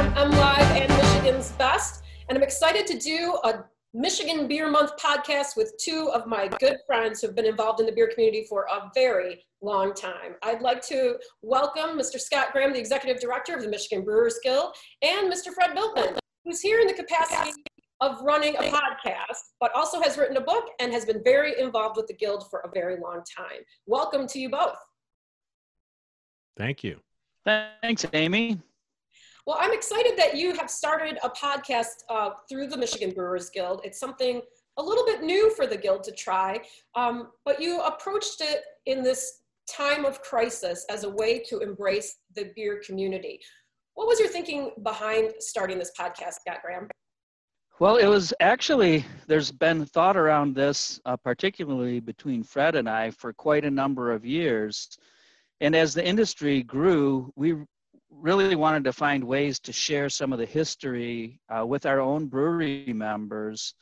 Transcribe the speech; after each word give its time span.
from 0.00 0.14
MLive 0.14 0.80
and 0.80 0.88
Michigan's 0.96 1.52
Best, 1.58 2.02
and 2.26 2.38
I'm 2.38 2.42
excited 2.42 2.86
to 2.86 2.98
do 2.98 3.38
a 3.44 3.64
Michigan 3.92 4.48
Beer 4.48 4.70
Month 4.70 4.92
podcast 4.96 5.58
with 5.58 5.74
two 5.78 6.10
of 6.14 6.26
my 6.26 6.48
good 6.58 6.78
friends 6.86 7.20
who've 7.20 7.34
been 7.34 7.44
involved 7.44 7.80
in 7.80 7.86
the 7.86 7.92
beer 7.92 8.08
community 8.10 8.46
for 8.48 8.66
a 8.72 8.90
very 8.94 9.44
long 9.60 9.92
time. 9.92 10.36
I'd 10.42 10.62
like 10.62 10.80
to 10.86 11.18
welcome 11.42 11.98
Mr. 11.98 12.18
Scott 12.18 12.52
Graham, 12.52 12.72
the 12.72 12.78
Executive 12.78 13.20
Director 13.20 13.54
of 13.54 13.60
the 13.60 13.68
Michigan 13.68 14.02
Brewers 14.02 14.38
Guild, 14.42 14.74
and 15.02 15.30
Mr. 15.30 15.52
Fred 15.52 15.76
Bueltmann, 15.76 16.16
who's 16.46 16.62
here 16.62 16.80
in 16.80 16.86
the 16.86 16.94
capacity 16.94 17.52
of 18.00 18.22
running 18.22 18.56
a 18.56 18.70
podcast, 18.70 19.50
but 19.60 19.70
also 19.74 20.00
has 20.00 20.16
written 20.16 20.38
a 20.38 20.40
book 20.40 20.64
and 20.80 20.94
has 20.94 21.04
been 21.04 21.22
very 21.22 21.60
involved 21.60 21.98
with 21.98 22.06
the 22.06 22.14
Guild 22.14 22.48
for 22.48 22.60
a 22.60 22.70
very 22.72 22.96
long 22.98 23.22
time. 23.36 23.60
Welcome 23.84 24.26
to 24.28 24.38
you 24.38 24.48
both. 24.48 24.78
Thank 26.56 26.82
you. 26.84 27.00
Thanks, 27.44 28.06
Amy. 28.14 28.60
Well, 29.46 29.56
I'm 29.58 29.72
excited 29.72 30.12
that 30.16 30.36
you 30.36 30.54
have 30.54 30.70
started 30.70 31.18
a 31.22 31.30
podcast 31.30 32.04
uh, 32.08 32.30
through 32.48 32.68
the 32.68 32.76
Michigan 32.76 33.10
Brewers 33.10 33.50
Guild. 33.50 33.80
It's 33.84 33.98
something 33.98 34.42
a 34.76 34.82
little 34.82 35.04
bit 35.06 35.22
new 35.22 35.50
for 35.50 35.66
the 35.66 35.76
Guild 35.76 36.04
to 36.04 36.12
try, 36.12 36.60
um, 36.94 37.28
but 37.44 37.60
you 37.60 37.80
approached 37.80 38.40
it 38.40 38.62
in 38.86 39.02
this 39.02 39.42
time 39.68 40.04
of 40.04 40.20
crisis 40.22 40.84
as 40.90 41.04
a 41.04 41.08
way 41.08 41.38
to 41.38 41.60
embrace 41.60 42.16
the 42.34 42.50
beer 42.54 42.82
community. 42.84 43.40
What 43.94 44.06
was 44.06 44.18
your 44.18 44.28
thinking 44.28 44.72
behind 44.82 45.32
starting 45.38 45.78
this 45.78 45.92
podcast, 45.98 46.34
Scott 46.34 46.58
Graham? 46.62 46.88
Well, 47.78 47.96
it 47.96 48.06
was 48.06 48.34
actually, 48.40 49.06
there's 49.26 49.50
been 49.50 49.86
thought 49.86 50.16
around 50.16 50.54
this, 50.54 51.00
uh, 51.06 51.16
particularly 51.16 51.98
between 52.00 52.42
Fred 52.42 52.74
and 52.76 52.88
I, 52.88 53.10
for 53.10 53.32
quite 53.32 53.64
a 53.64 53.70
number 53.70 54.12
of 54.12 54.24
years. 54.24 54.98
And 55.62 55.74
as 55.74 55.94
the 55.94 56.06
industry 56.06 56.62
grew, 56.62 57.32
we 57.36 57.54
really 58.10 58.56
wanted 58.56 58.84
to 58.84 58.92
find 58.92 59.22
ways 59.24 59.60
to 59.60 59.72
share 59.72 60.08
some 60.08 60.32
of 60.32 60.38
the 60.38 60.46
history 60.46 61.40
uh, 61.48 61.64
with 61.64 61.86
our 61.86 62.00
own 62.00 62.26
brewery 62.26 62.92
members. 62.92 63.74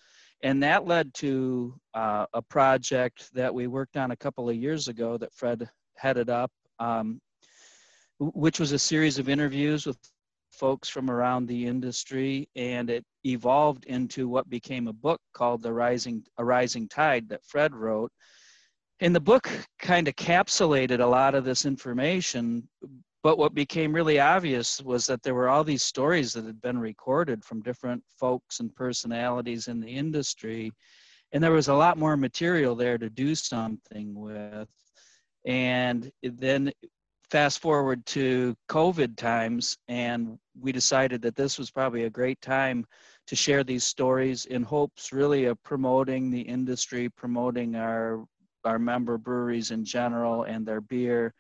And 0.43 0.63
that 0.63 0.87
led 0.87 1.13
to 1.15 1.75
uh, 1.95 2.27
a 2.33 2.43
project 2.43 3.31
that 3.35 3.53
we 3.53 3.67
worked 3.67 3.97
on 3.97 4.11
a 4.11 4.17
couple 4.17 4.49
of 4.49 4.57
years 4.57 4.87
ago 4.89 5.19
that 5.19 5.35
Fred 5.35 5.69
headed 5.97 6.31
up, 6.31 6.53
um, 6.79 7.21
which 8.21 8.61
was 8.61 8.73
a 8.73 8.79
series 8.79 9.19
of 9.19 9.29
interviews 9.29 9.87
with 9.87 9.99
folks 10.53 10.89
from 10.89 11.11
around 11.11 11.47
the 11.47 11.67
industry. 11.67 12.49
And 12.55 12.89
it 12.91 13.05
evolved 13.25 13.85
into 13.87 14.29
what 14.29 14.49
became 14.49 14.87
a 14.87 14.93
book 14.93 15.21
called 15.33 15.63
The 15.63 15.73
Rising, 15.73 16.25
A 16.37 16.45
Rising 16.45 16.89
Tide 16.89 17.29
that 17.31 17.45
Fred 17.45 17.75
wrote. 17.75 18.13
And 19.01 19.15
the 19.15 19.21
book 19.21 19.49
kind 19.79 20.09
of 20.09 20.17
capsulated 20.17 21.01
a 21.01 21.07
lot 21.07 21.35
of 21.35 21.45
this 21.45 21.65
information, 21.65 22.69
but 23.23 23.39
what 23.39 23.55
became 23.55 23.93
really 23.93 24.21
obvious 24.21 24.81
was 24.83 25.07
that 25.07 25.23
there 25.23 25.35
were 25.35 25.49
all 25.49 25.65
these 25.65 25.83
stories 25.83 26.33
that 26.33 26.45
had 26.45 26.61
been 26.61 26.79
recorded 26.79 27.45
from 27.45 27.63
different 27.63 28.03
folks 28.19 28.61
and 28.61 28.75
personalities 28.75 29.69
in 29.69 29.81
the 29.81 29.89
industry. 29.89 30.73
And 31.33 31.43
there 31.43 31.53
was 31.53 31.69
a 31.69 31.75
lot 31.75 31.99
more 31.99 32.17
material 32.17 32.75
there 32.75 32.97
to 32.97 33.11
do 33.11 33.35
something 33.35 34.15
with. 34.15 34.69
And 35.45 36.11
then 36.23 36.73
fast 37.31 37.61
forward 37.61 38.07
to 38.07 38.57
COVID 38.71 39.17
times, 39.17 39.77
and 39.89 40.39
we 40.59 40.73
decided 40.73 41.21
that 41.23 41.37
this 41.37 41.59
was 41.59 41.71
probably 41.71 42.05
a 42.05 42.11
great 42.11 42.41
time 42.41 42.87
to 43.27 43.37
share 43.37 43.63
these 43.63 43.85
stories 43.85 44.47
in 44.47 44.63
hopes 44.63 45.13
really 45.13 45.45
of 45.45 45.63
promoting 45.63 46.31
the 46.31 46.41
industry, 46.41 47.09
promoting 47.11 47.75
our 47.77 48.25
our 48.65 48.79
member 48.79 49.17
breweries 49.17 49.71
in 49.71 49.85
general 49.85 50.43
and 50.43 50.67
their 50.67 50.81
beer. 50.81 51.33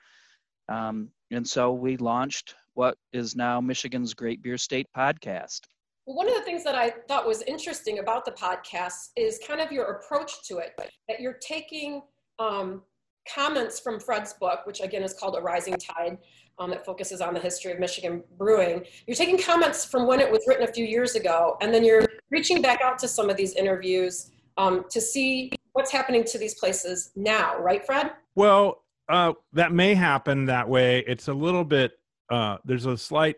Um, 0.68 1.10
and 1.30 1.46
so 1.46 1.72
we 1.72 1.96
launched 1.96 2.54
what 2.74 2.96
is 3.12 3.34
now 3.36 3.60
Michigan's 3.60 4.14
Great 4.14 4.42
Beer 4.42 4.56
State 4.56 4.86
podcast. 4.96 5.60
Well, 6.06 6.16
one 6.16 6.28
of 6.28 6.34
the 6.34 6.42
things 6.42 6.64
that 6.64 6.74
I 6.74 6.90
thought 7.06 7.26
was 7.26 7.42
interesting 7.42 7.98
about 7.98 8.24
the 8.24 8.30
podcast 8.30 9.10
is 9.16 9.38
kind 9.46 9.60
of 9.60 9.70
your 9.70 9.84
approach 9.84 10.46
to 10.48 10.58
it, 10.58 10.72
that 11.08 11.20
you're 11.20 11.38
taking 11.40 12.02
um, 12.38 12.82
comments 13.28 13.78
from 13.78 14.00
Fred's 14.00 14.32
book, 14.32 14.60
which 14.64 14.80
again 14.80 15.02
is 15.02 15.12
called 15.12 15.36
A 15.36 15.40
Rising 15.40 15.76
Tide, 15.76 16.18
um, 16.58 16.70
that 16.70 16.84
focuses 16.84 17.20
on 17.20 17.34
the 17.34 17.40
history 17.40 17.72
of 17.72 17.78
Michigan 17.78 18.22
brewing. 18.38 18.84
You're 19.06 19.16
taking 19.16 19.38
comments 19.38 19.84
from 19.84 20.06
when 20.06 20.20
it 20.20 20.30
was 20.30 20.42
written 20.46 20.64
a 20.64 20.72
few 20.72 20.84
years 20.84 21.14
ago, 21.14 21.56
and 21.60 21.72
then 21.74 21.84
you're 21.84 22.06
reaching 22.30 22.62
back 22.62 22.80
out 22.80 22.98
to 23.00 23.08
some 23.08 23.28
of 23.28 23.36
these 23.36 23.54
interviews 23.54 24.30
um, 24.56 24.84
to 24.90 25.00
see 25.00 25.50
what's 25.72 25.92
happening 25.92 26.24
to 26.24 26.38
these 26.38 26.54
places 26.54 27.10
now, 27.16 27.58
right, 27.58 27.84
Fred? 27.84 28.12
Well, 28.34 28.82
uh, 29.08 29.32
that 29.52 29.72
may 29.72 29.94
happen 29.94 30.46
that 30.46 30.68
way. 30.68 31.04
It's 31.06 31.28
a 31.28 31.32
little 31.32 31.64
bit. 31.64 31.92
Uh, 32.30 32.58
there's 32.64 32.86
a 32.86 32.96
slight 32.96 33.36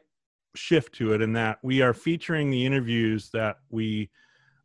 shift 0.56 0.94
to 0.96 1.12
it 1.12 1.22
in 1.22 1.32
that 1.34 1.58
we 1.62 1.80
are 1.80 1.94
featuring 1.94 2.50
the 2.50 2.66
interviews 2.66 3.30
that 3.32 3.58
we 3.68 4.10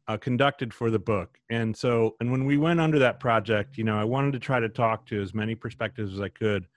uh, 0.08 0.18
conducted 0.18 0.74
for 0.74 0.90
the 0.90 1.00
book, 1.00 1.38
and 1.50 1.76
so 1.76 2.16
and 2.20 2.32
when 2.32 2.46
we 2.46 2.58
went 2.58 2.80
under 2.80 3.00
that 3.00 3.20
project, 3.20 3.78
you 3.78 3.84
know, 3.84 3.98
I 3.98 4.04
wanted 4.04 4.34
to 4.34 4.40
try 4.40 4.60
to 4.60 4.70
talk 4.70 5.06
to 5.08 5.22
as 5.22 5.34
many 5.34 5.56
perspectives 5.56 6.14
as 6.14 6.22
I 6.22 6.30
could, 6.30 6.68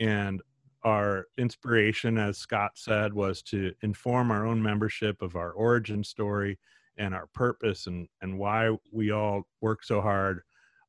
and 0.00 0.42
our 0.84 1.26
inspiration, 1.38 2.18
as 2.18 2.38
Scott 2.38 2.72
said, 2.74 3.12
was 3.12 3.42
to 3.42 3.72
inform 3.82 4.30
our 4.30 4.46
own 4.46 4.62
membership 4.62 5.22
of 5.22 5.36
our 5.36 5.52
origin 5.52 6.02
story 6.02 6.58
and 6.98 7.14
our 7.14 7.26
purpose 7.28 7.86
and 7.86 8.08
and 8.20 8.38
why 8.38 8.70
we 8.90 9.10
all 9.10 9.42
work 9.60 9.82
so 9.84 10.00
hard 10.00 10.42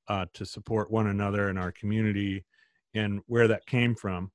uh, 0.08 0.26
to 0.34 0.46
support 0.46 0.92
one 0.92 1.08
another 1.08 1.50
in 1.50 1.58
our 1.58 1.72
community 1.72 2.44
and 2.94 3.22
where 3.28 3.48
that 3.48 3.66
came 3.66 3.96
from. 3.96 4.32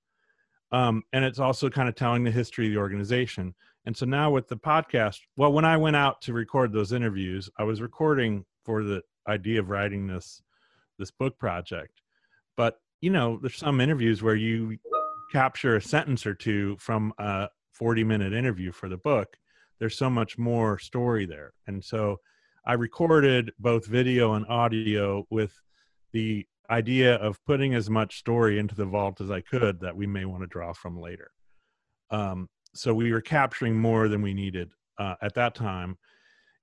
Um, 0.70 1.02
and 1.12 1.24
it's 1.24 1.38
also 1.38 1.70
kind 1.70 1.88
of 1.88 1.94
telling 1.94 2.24
the 2.24 2.30
history 2.30 2.66
of 2.66 2.72
the 2.72 2.78
organization. 2.78 3.54
And 3.86 3.96
so 3.96 4.04
now 4.04 4.30
with 4.30 4.48
the 4.48 4.56
podcast, 4.56 5.20
well, 5.36 5.52
when 5.52 5.64
I 5.64 5.76
went 5.76 5.96
out 5.96 6.20
to 6.22 6.32
record 6.32 6.72
those 6.72 6.92
interviews, 6.92 7.48
I 7.58 7.64
was 7.64 7.80
recording 7.80 8.44
for 8.64 8.84
the 8.84 9.02
idea 9.26 9.60
of 9.60 9.70
writing 9.70 10.06
this 10.06 10.42
this 10.98 11.10
book 11.10 11.38
project. 11.38 12.02
But 12.56 12.80
you 13.00 13.10
know, 13.10 13.38
there's 13.40 13.56
some 13.56 13.80
interviews 13.80 14.22
where 14.22 14.34
you 14.34 14.76
capture 15.32 15.76
a 15.76 15.82
sentence 15.82 16.26
or 16.26 16.34
two 16.34 16.76
from 16.78 17.12
a 17.18 17.48
40 17.72 18.04
minute 18.04 18.32
interview 18.32 18.72
for 18.72 18.88
the 18.88 18.96
book. 18.96 19.36
There's 19.78 19.96
so 19.96 20.10
much 20.10 20.36
more 20.36 20.78
story 20.78 21.24
there. 21.24 21.52
And 21.66 21.84
so 21.84 22.18
I 22.66 22.72
recorded 22.74 23.52
both 23.58 23.86
video 23.86 24.34
and 24.34 24.46
audio 24.48 25.26
with 25.30 25.52
the 26.12 26.46
idea 26.70 27.14
of 27.16 27.42
putting 27.44 27.74
as 27.74 27.88
much 27.88 28.18
story 28.18 28.58
into 28.58 28.74
the 28.74 28.84
vault 28.84 29.20
as 29.20 29.30
I 29.30 29.40
could 29.40 29.80
that 29.80 29.96
we 29.96 30.06
may 30.06 30.24
want 30.24 30.42
to 30.42 30.46
draw 30.46 30.72
from 30.72 31.00
later. 31.00 31.30
Um, 32.10 32.48
so 32.74 32.92
we 32.94 33.12
were 33.12 33.20
capturing 33.20 33.76
more 33.76 34.08
than 34.08 34.22
we 34.22 34.34
needed 34.34 34.72
uh, 34.98 35.14
at 35.22 35.34
that 35.34 35.54
time. 35.54 35.96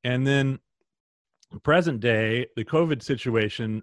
And 0.03 0.25
then 0.25 0.59
present 1.63 1.99
day, 1.99 2.47
the 2.55 2.65
COVID 2.65 3.01
situation 3.01 3.81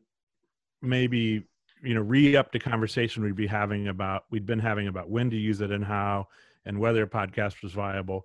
maybe 0.83 1.45
you 1.83 1.95
know 1.95 2.01
re-up 2.01 2.53
the 2.53 2.59
conversation 2.59 3.23
we'd 3.23 3.37
be 3.37 3.47
having 3.47 3.89
about 3.89 4.25
we'd 4.31 4.47
been 4.47 4.59
having 4.59 4.89
about 4.89 5.09
when 5.09 5.31
to 5.31 5.37
use 5.37 5.61
it 5.61 5.71
and 5.71 5.85
how 5.85 6.27
and 6.67 6.79
whether 6.79 7.03
a 7.03 7.09
podcast 7.09 7.63
was 7.63 7.73
viable. 7.73 8.25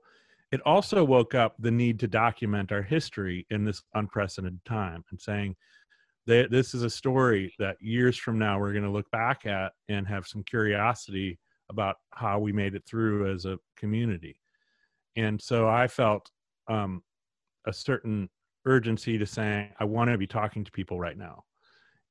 It 0.52 0.62
also 0.62 1.04
woke 1.04 1.36
up 1.36 1.56
the 1.60 1.72
need 1.72 2.00
to 2.00 2.08
document 2.08 2.72
our 2.72 2.84
history 2.84 3.46
in 3.50 3.66
this 3.66 3.82
unprecedented 3.96 4.64
time 4.64 5.04
and 5.12 5.20
saying, 5.20 5.56
they, 6.28 6.46
this 6.46 6.74
is 6.74 6.84
a 6.84 6.90
story 6.90 7.54
that 7.58 7.78
years 7.82 8.18
from 8.18 8.38
now 8.38 8.60
we're 8.60 8.74
going 8.74 8.84
to 8.84 8.92
look 8.92 9.10
back 9.12 9.46
at 9.46 9.72
and 9.88 10.06
have 10.08 10.28
some 10.28 10.44
curiosity 10.44 11.40
about 11.70 11.96
how 12.12 12.38
we 12.38 12.52
made 12.52 12.76
it 12.76 12.84
through 12.86 13.34
as 13.34 13.46
a 13.46 13.58
community. 13.78 14.40
And 15.16 15.42
so 15.42 15.68
I 15.68 15.88
felt 15.88 16.30
um, 16.68 17.02
a 17.66 17.74
certain 17.74 18.30
urgency 18.66 19.18
to 19.18 19.26
saying, 19.26 19.70
I 19.80 19.86
want 19.86 20.12
to 20.12 20.18
be 20.18 20.28
talking 20.28 20.64
to 20.66 20.72
people 20.72 21.00
right 21.00 21.18
now. 21.18 21.46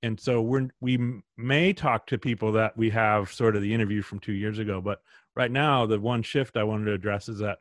And 0.03 0.19
so 0.19 0.41
we're, 0.41 0.69
we 0.81 1.23
may 1.37 1.73
talk 1.73 2.07
to 2.07 2.19
people 2.19 2.53
that 2.53 2.77
we 2.77 2.91
have 2.91 3.33
sort 3.33 3.55
of 3.55 3.63
the 3.63 3.73
interview 3.73 4.03
from 4.03 4.19
two 4.19 4.33
years 4.33 4.59
ago, 4.59 4.81
but 4.81 5.01
right 5.35 5.51
now 5.51 5.85
the 5.85 6.01
one 6.01 6.23
shift 6.23 6.57
I 6.57 6.65
wanted 6.65 6.87
to 6.87 6.93
address 6.93 7.29
is 7.29 7.39
that 7.39 7.59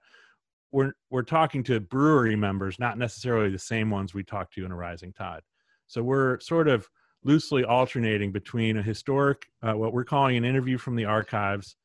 we're, 0.71 0.93
we're 1.09 1.23
talking 1.23 1.63
to 1.63 1.79
brewery 1.79 2.35
members, 2.35 2.79
not 2.79 2.97
necessarily 2.97 3.49
the 3.49 3.59
same 3.59 3.89
ones 3.89 4.13
we 4.13 4.23
talked 4.23 4.53
to 4.55 4.65
in 4.65 4.71
a 4.71 4.75
rising 4.75 5.13
tide. 5.13 5.41
So 5.87 6.01
we're 6.03 6.39
sort 6.39 6.67
of 6.67 6.89
loosely 7.23 7.63
alternating 7.63 8.31
between 8.31 8.77
a 8.77 8.83
historic, 8.83 9.47
uh, 9.63 9.73
what 9.73 9.93
we're 9.93 10.03
calling 10.03 10.37
an 10.37 10.45
interview 10.45 10.77
from 10.77 10.95
the 10.95 11.05
archives 11.05 11.75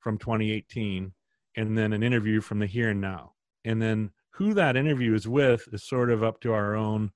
from 0.00 0.18
2018, 0.18 1.12
and 1.56 1.76
then 1.76 1.92
an 1.92 2.02
interview 2.02 2.40
from 2.40 2.58
the 2.58 2.66
here 2.66 2.90
and 2.90 3.00
now. 3.00 3.32
And 3.64 3.80
then 3.80 4.10
who 4.30 4.54
that 4.54 4.76
interview 4.76 5.14
is 5.14 5.28
with 5.28 5.68
is 5.72 5.84
sort 5.84 6.10
of 6.10 6.22
up 6.22 6.40
to 6.40 6.52
our 6.52 6.74
own 6.74 7.10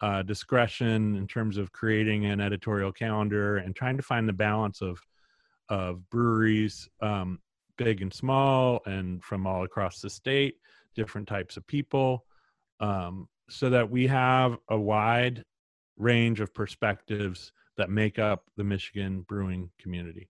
uh, 0.00 0.22
discretion 0.22 1.16
in 1.16 1.26
terms 1.26 1.56
of 1.58 1.72
creating 1.72 2.24
an 2.26 2.40
editorial 2.40 2.92
calendar 2.92 3.58
and 3.58 3.74
trying 3.76 3.96
to 3.96 4.02
find 4.02 4.28
the 4.28 4.32
balance 4.32 4.80
of 4.80 4.98
of 5.68 6.08
breweries, 6.10 6.88
um, 7.00 7.38
big 7.78 8.02
and 8.02 8.12
small, 8.12 8.80
and 8.84 9.22
from 9.22 9.46
all 9.46 9.64
across 9.64 10.00
the 10.00 10.10
state, 10.10 10.56
different 10.94 11.26
types 11.26 11.56
of 11.56 11.66
people, 11.66 12.26
um, 12.80 13.28
so 13.48 13.70
that 13.70 13.88
we 13.88 14.06
have 14.06 14.58
a 14.68 14.78
wide 14.78 15.42
range 15.96 16.40
of 16.40 16.52
perspectives 16.54 17.52
that 17.76 17.90
make 17.90 18.18
up 18.18 18.44
the 18.56 18.64
Michigan 18.64 19.22
brewing 19.22 19.70
community. 19.78 20.28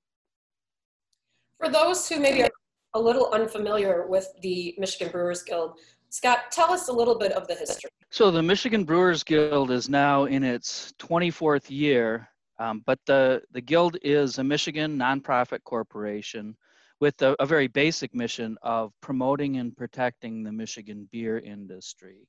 For 1.59 1.69
those 1.69 2.09
who 2.09 2.21
maybe 2.21 2.43
are 2.43 2.51
a 2.95 3.01
little 3.01 3.31
unfamiliar 3.33 4.07
with 4.07 4.29
the 4.43 4.75
Michigan 4.79 5.11
Brewers 5.11 5.43
Guild, 5.43 5.79
Scott, 6.11 6.51
tell 6.51 6.73
us 6.73 6.89
a 6.89 6.93
little 6.93 7.17
bit 7.17 7.33
of 7.33 7.49
the 7.49 7.55
history. 7.55 7.91
So 8.11 8.31
the 8.31 8.43
Michigan 8.43 8.85
Brewers 8.85 9.25
Guild 9.25 9.71
is 9.71 9.89
now 9.89 10.25
in 10.25 10.45
its 10.45 10.93
24th 10.99 11.71
year, 11.71 12.29
um, 12.59 12.83
but 12.85 12.99
the, 13.07 13.43
the 13.53 13.61
Guild 13.61 13.97
is 14.03 14.39
a 14.39 14.45
Michigan 14.45 14.99
nonprofit 14.99 15.65
corporation 15.65 16.55
with 17.01 17.21
a, 17.23 17.35
a, 17.41 17.47
very 17.47 17.67
basic 17.67 18.15
mission 18.15 18.57
of 18.63 18.93
promoting 19.01 19.57
and 19.57 19.77
protecting 19.77 20.43
the 20.43 20.53
Michigan 20.53 21.09
beer 21.11 21.39
industry. 21.39 22.29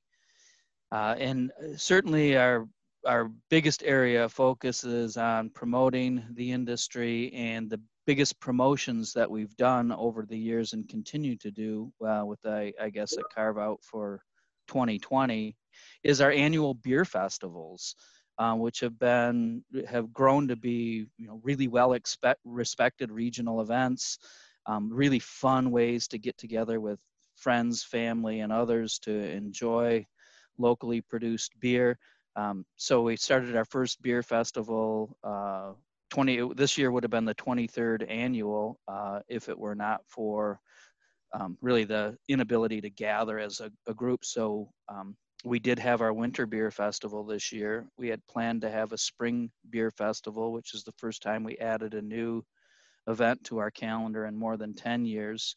Uh, 0.90 1.14
and 1.18 1.52
certainly 1.76 2.36
our, 2.36 2.66
our 3.06 3.30
biggest 3.50 3.82
area 3.84 4.24
of 4.24 4.32
focus 4.32 4.84
is 4.84 5.16
on 5.16 5.50
promoting 5.50 6.24
the 6.34 6.52
industry 6.52 7.32
and 7.34 7.68
the 7.70 7.80
biggest 8.06 8.38
promotions 8.40 9.12
that 9.12 9.30
we've 9.30 9.56
done 9.56 9.92
over 9.92 10.26
the 10.26 10.38
years 10.38 10.72
and 10.72 10.88
continue 10.88 11.36
to 11.36 11.50
do 11.50 11.92
uh, 12.06 12.22
with 12.24 12.44
I, 12.44 12.72
guess 12.92 13.16
a 13.16 13.22
carve 13.34 13.58
out 13.58 13.80
for 13.82 14.20
2020 14.68 15.56
is 16.02 16.20
our 16.20 16.30
annual 16.30 16.74
beer 16.74 17.04
festivals 17.04 17.94
uh, 18.38 18.54
which 18.54 18.80
have 18.80 18.98
been 18.98 19.62
have 19.88 20.12
grown 20.12 20.48
to 20.48 20.56
be 20.56 21.06
you 21.18 21.26
know 21.26 21.40
really 21.42 21.68
well 21.68 21.92
expect, 21.92 22.40
respected 22.44 23.10
regional 23.10 23.60
events 23.60 24.18
um, 24.66 24.90
really 24.92 25.18
fun 25.18 25.70
ways 25.70 26.08
to 26.08 26.18
get 26.18 26.36
together 26.38 26.80
with 26.80 26.98
friends 27.36 27.82
family 27.84 28.40
and 28.40 28.52
others 28.52 28.98
to 29.00 29.12
enjoy 29.12 30.04
locally 30.58 31.00
produced 31.00 31.52
beer 31.60 31.98
um, 32.36 32.64
so 32.76 33.02
we 33.02 33.16
started 33.16 33.56
our 33.56 33.64
first 33.64 34.02
beer 34.02 34.22
festival 34.22 35.16
uh, 35.22 35.72
20 36.10 36.54
this 36.54 36.78
year 36.78 36.92
would 36.92 37.02
have 37.02 37.10
been 37.10 37.24
the 37.24 37.34
23rd 37.34 38.08
annual 38.08 38.78
uh, 38.86 39.20
if 39.28 39.48
it 39.48 39.58
were 39.58 39.74
not 39.74 40.00
for 40.06 40.60
um, 41.32 41.58
really 41.60 41.84
the 41.84 42.16
inability 42.28 42.80
to 42.80 42.90
gather 42.90 43.40
as 43.40 43.58
a, 43.58 43.70
a 43.88 43.94
group. 43.94 44.24
So 44.24 44.70
um, 44.88 45.16
we 45.44 45.58
did 45.58 45.78
have 45.80 46.00
our 46.00 46.12
winter 46.12 46.46
beer 46.46 46.70
festival 46.70 47.24
this 47.24 47.50
year. 47.50 47.86
We 47.98 48.08
had 48.08 48.24
planned 48.28 48.60
to 48.62 48.70
have 48.70 48.92
a 48.92 48.98
spring 48.98 49.50
beer 49.70 49.90
festival 49.90 50.52
which 50.52 50.74
is 50.74 50.84
the 50.84 50.94
first 50.98 51.22
time 51.22 51.42
we 51.42 51.58
added 51.58 51.94
a 51.94 52.02
new 52.02 52.44
event 53.08 53.42
to 53.44 53.58
our 53.58 53.70
calendar 53.70 54.26
in 54.26 54.36
more 54.36 54.56
than 54.56 54.72
10 54.72 55.04
years 55.04 55.56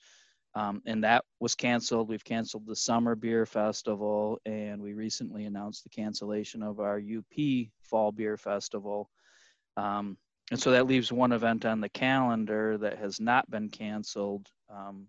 um, 0.57 0.81
and 0.85 1.03
that 1.03 1.23
was 1.39 1.53
canceled. 1.53 2.09
We've 2.09 2.23
canceled 2.23 2.65
the 2.65 2.75
Summer 2.75 3.15
Beer 3.15 3.45
Festival, 3.45 4.39
and 4.45 4.81
we 4.81 4.93
recently 4.93 5.45
announced 5.45 5.83
the 5.83 5.89
cancellation 5.89 6.63
of 6.63 6.79
our 6.79 6.97
UP 6.97 7.67
Fall 7.81 8.11
Beer 8.11 8.37
Festival. 8.37 9.09
Um, 9.75 10.17
and 10.49 10.59
so 10.59 10.71
that 10.71 10.87
leaves 10.87 11.11
one 11.11 11.33
event 11.33 11.65
on 11.65 11.81
the 11.81 11.89
calendar 11.89 12.77
that 12.79 12.97
has 12.97 13.19
not 13.19 13.49
been 13.51 13.69
canceled. 13.69 14.47
Um, 14.69 15.07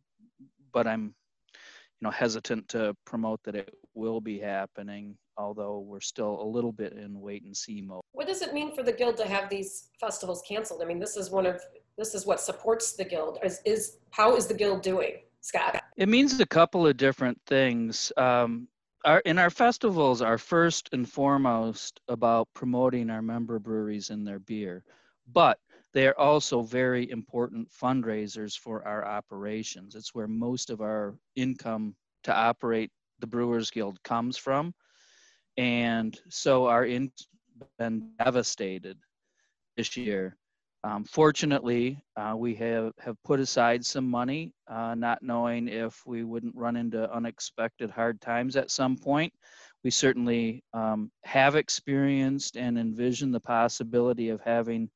but 0.73 0.87
i'm 0.87 1.15
you 1.55 2.03
know 2.03 2.11
hesitant 2.11 2.69
to 2.69 2.95
promote 3.05 3.43
that 3.45 3.55
it 3.55 3.75
will 3.95 4.21
be 4.21 4.39
happening 4.39 5.17
although 5.37 5.81
we're 5.81 6.01
still 6.01 6.41
a 6.43 6.45
little 6.45 6.73
bit 6.73 6.93
in 6.93 7.21
wait 7.21 7.43
and 7.45 7.57
see 7.57 7.81
mode 7.81 8.03
what 8.13 8.27
does 8.27 8.43
it 8.43 8.53
mean 8.53 8.75
for 8.75 8.83
the 8.83 8.93
guild 8.93 9.17
to 9.17 9.27
have 9.27 9.49
these 9.49 9.89
festivals 10.01 10.43
canceled? 10.47 10.83
I 10.83 10.85
mean 10.85 10.99
this 10.99 11.17
is 11.17 11.31
one 11.31 11.47
of 11.47 11.61
this 11.97 12.15
is 12.15 12.27
what 12.27 12.41
supports 12.41 12.93
the 12.93 13.05
guild. 13.05 13.39
Is, 13.43 13.61
is 13.65 13.99
how 14.11 14.37
is 14.37 14.47
the 14.47 14.55
guild 14.55 14.83
doing 14.83 15.15
scott 15.41 15.83
it 15.97 16.09
means 16.09 16.41
a 16.41 16.47
couple 16.47 16.87
of 16.87 16.97
different 16.97 17.41
things 17.47 18.13
um, 18.17 18.69
our, 19.05 19.21
in 19.21 19.39
our 19.39 19.51
festivals 19.51 20.21
are 20.21 20.39
first 20.39 20.89
and 20.93 21.09
foremost 21.09 22.01
about 22.09 22.49
promoting 22.55 23.11
our 23.11 23.23
member 23.23 23.59
breweries 23.59 24.11
and 24.11 24.27
their 24.27 24.41
beer 24.41 24.83
but 25.33 25.59
they 25.95 26.07
are 26.07 26.19
also 26.19 26.63
very 26.63 27.11
important 27.11 27.69
fundraisers 27.71 28.57
for 28.57 28.87
our 28.87 29.07
operations. 29.07 29.95
It's 29.95 30.15
where 30.15 30.29
most 30.29 30.71
of 30.71 30.81
our 30.81 31.19
income 31.37 31.95
to 32.25 32.35
operate 32.35 32.91
the 33.21 33.27
Brewers 33.27 33.71
Guild 33.71 34.03
comes 34.03 34.37
from. 34.37 34.75
And 35.57 36.19
so 36.29 36.67
our 36.67 36.85
in 36.85 37.11
been 37.79 38.13
devastated 38.19 38.99
this 39.77 39.97
year. 39.97 40.37
Um, 40.85 41.05
fortunately, 41.05 42.01
uh, 42.17 42.35
we 42.37 42.55
have, 42.55 42.93
have 43.01 43.17
put 43.25 43.41
aside 43.41 43.85
some 43.85 44.09
money, 44.09 44.53
uh, 44.69 44.95
not 44.95 45.23
knowing 45.23 45.69
if 45.69 46.01
we 46.07 46.23
wouldn't 46.23 46.55
run 46.55 46.77
into 46.77 47.13
unexpected 47.13 47.91
hard 47.91 48.21
times 48.21 48.57
at 48.57 48.71
some 48.71 48.97
point. 48.97 49.33
We 49.83 49.91
certainly 49.91 50.63
um, 50.73 51.11
have 51.25 51.57
experienced 51.57 52.57
and 52.57 52.79
envisioned 52.79 53.35
the 53.35 53.41
possibility 53.41 54.29
of 54.29 54.41
having 54.41 54.89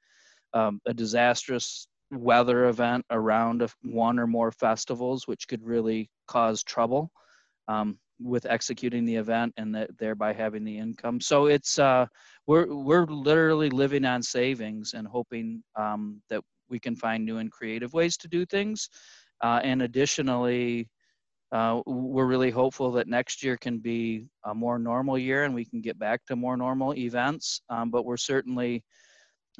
um, 0.54 0.80
a 0.86 0.94
disastrous 0.94 1.88
weather 2.12 2.66
event 2.66 3.04
around 3.10 3.68
one 3.82 4.18
or 4.18 4.26
more 4.26 4.52
festivals, 4.52 5.26
which 5.26 5.48
could 5.48 5.64
really 5.64 6.10
cause 6.28 6.62
trouble 6.62 7.10
um, 7.68 7.98
with 8.20 8.46
executing 8.46 9.04
the 9.04 9.16
event 9.16 9.52
and 9.56 9.74
that 9.74 9.96
thereby 9.98 10.32
having 10.32 10.64
the 10.64 10.78
income. 10.78 11.20
So 11.20 11.46
it's 11.46 11.78
uh, 11.78 12.06
we're 12.46 12.66
we're 12.66 13.06
literally 13.06 13.70
living 13.70 14.04
on 14.04 14.22
savings 14.22 14.94
and 14.94 15.06
hoping 15.06 15.62
um, 15.76 16.20
that 16.28 16.42
we 16.68 16.80
can 16.80 16.96
find 16.96 17.24
new 17.24 17.38
and 17.38 17.52
creative 17.52 17.92
ways 17.92 18.16
to 18.18 18.28
do 18.28 18.44
things. 18.46 18.88
Uh, 19.42 19.60
and 19.62 19.82
additionally, 19.82 20.88
uh, 21.52 21.82
we're 21.86 22.26
really 22.26 22.50
hopeful 22.50 22.90
that 22.92 23.06
next 23.06 23.42
year 23.42 23.56
can 23.56 23.78
be 23.78 24.26
a 24.44 24.54
more 24.54 24.78
normal 24.78 25.18
year 25.18 25.44
and 25.44 25.54
we 25.54 25.64
can 25.64 25.80
get 25.80 25.98
back 25.98 26.24
to 26.26 26.34
more 26.34 26.56
normal 26.56 26.94
events. 26.94 27.60
Um, 27.68 27.90
but 27.90 28.04
we're 28.04 28.16
certainly 28.16 28.82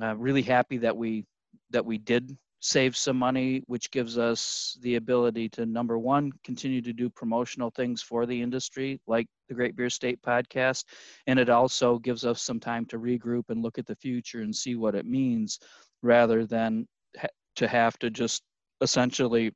uh, 0.00 0.16
really 0.16 0.42
happy 0.42 0.78
that 0.78 0.96
we 0.96 1.26
that 1.70 1.84
we 1.84 1.98
did 1.98 2.36
save 2.62 2.96
some 2.96 3.16
money, 3.16 3.64
which 3.66 3.90
gives 3.90 4.16
us 4.16 4.78
the 4.82 4.94
ability 4.94 5.48
to 5.48 5.66
number 5.66 5.98
one 5.98 6.30
continue 6.44 6.80
to 6.80 6.92
do 6.92 7.10
promotional 7.10 7.70
things 7.70 8.00
for 8.00 8.24
the 8.24 8.40
industry, 8.40 9.00
like 9.08 9.26
the 9.48 9.54
Great 9.54 9.74
Beer 9.74 9.90
State 9.90 10.22
podcast, 10.22 10.84
and 11.26 11.40
it 11.40 11.50
also 11.50 11.98
gives 11.98 12.24
us 12.24 12.40
some 12.40 12.60
time 12.60 12.86
to 12.86 13.00
regroup 13.00 13.42
and 13.48 13.62
look 13.62 13.78
at 13.78 13.86
the 13.86 13.96
future 13.96 14.42
and 14.42 14.54
see 14.54 14.76
what 14.76 14.94
it 14.94 15.04
means, 15.04 15.58
rather 16.02 16.46
than 16.46 16.86
ha- 17.18 17.26
to 17.56 17.66
have 17.66 17.98
to 17.98 18.10
just 18.10 18.42
essentially 18.80 19.52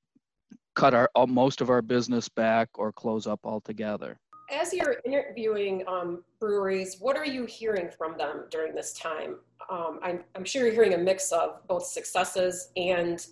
cut 0.75 0.93
our 0.93 1.09
most 1.29 1.61
of 1.61 1.71
our 1.71 1.83
business 1.83 2.29
back 2.29 2.69
or 2.75 2.93
close 2.93 3.29
up 3.29 3.41
altogether 3.45 4.19
as 4.51 4.73
you're 4.73 4.97
interviewing 5.05 5.83
um, 5.87 6.23
breweries, 6.41 6.97
what 7.01 7.17
are 7.17 7.27
you 7.27 7.45
hearing 7.47 7.89
from 7.91 8.17
them 8.17 8.45
during 8.51 8.75
this 8.75 8.93
time? 8.93 9.37
Um, 9.71 9.99
I'm, 10.03 10.25
I'm 10.35 10.45
sure 10.45 10.65
you're 10.65 10.73
hearing 10.73 10.95
a 10.95 10.99
mix 10.99 11.33
of 11.33 11.67
both 11.67 11.87
successes 11.87 12.71
and 12.77 13.27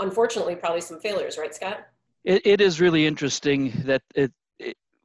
unfortunately 0.00 0.56
probably 0.56 0.80
some 0.80 1.00
failures, 1.00 1.38
right, 1.38 1.54
Scott? 1.54 1.86
it, 2.24 2.46
it 2.46 2.60
is 2.60 2.80
really 2.80 3.06
interesting 3.06 3.72
that 3.84 4.02
it, 4.14 4.32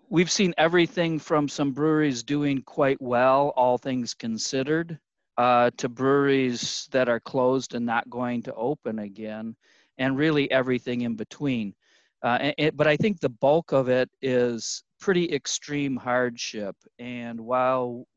we've 0.09 0.31
seen 0.31 0.53
everything 0.57 1.19
from 1.19 1.47
some 1.47 1.71
breweries 1.71 2.23
doing 2.23 2.61
quite 2.61 3.01
well, 3.01 3.53
all 3.55 3.77
things 3.77 4.13
considered, 4.13 4.99
uh, 5.37 5.69
to 5.77 5.89
breweries 5.89 6.87
that 6.91 7.09
are 7.09 7.19
closed 7.19 7.75
and 7.75 7.85
not 7.85 8.09
going 8.09 8.41
to 8.43 8.53
open 8.55 8.99
again, 8.99 9.55
and 9.97 10.17
really 10.17 10.49
everything 10.51 11.01
in 11.01 11.15
between. 11.15 11.73
Uh, 12.23 12.51
it, 12.57 12.75
but 12.75 12.87
I 12.87 12.97
think 12.97 13.19
the 13.19 13.29
bulk 13.29 13.71
of 13.71 13.89
it 13.89 14.09
is 14.21 14.83
pretty 14.99 15.33
extreme 15.33 15.95
hardship. 15.95 16.75
And 16.99 17.39
while 17.39 18.07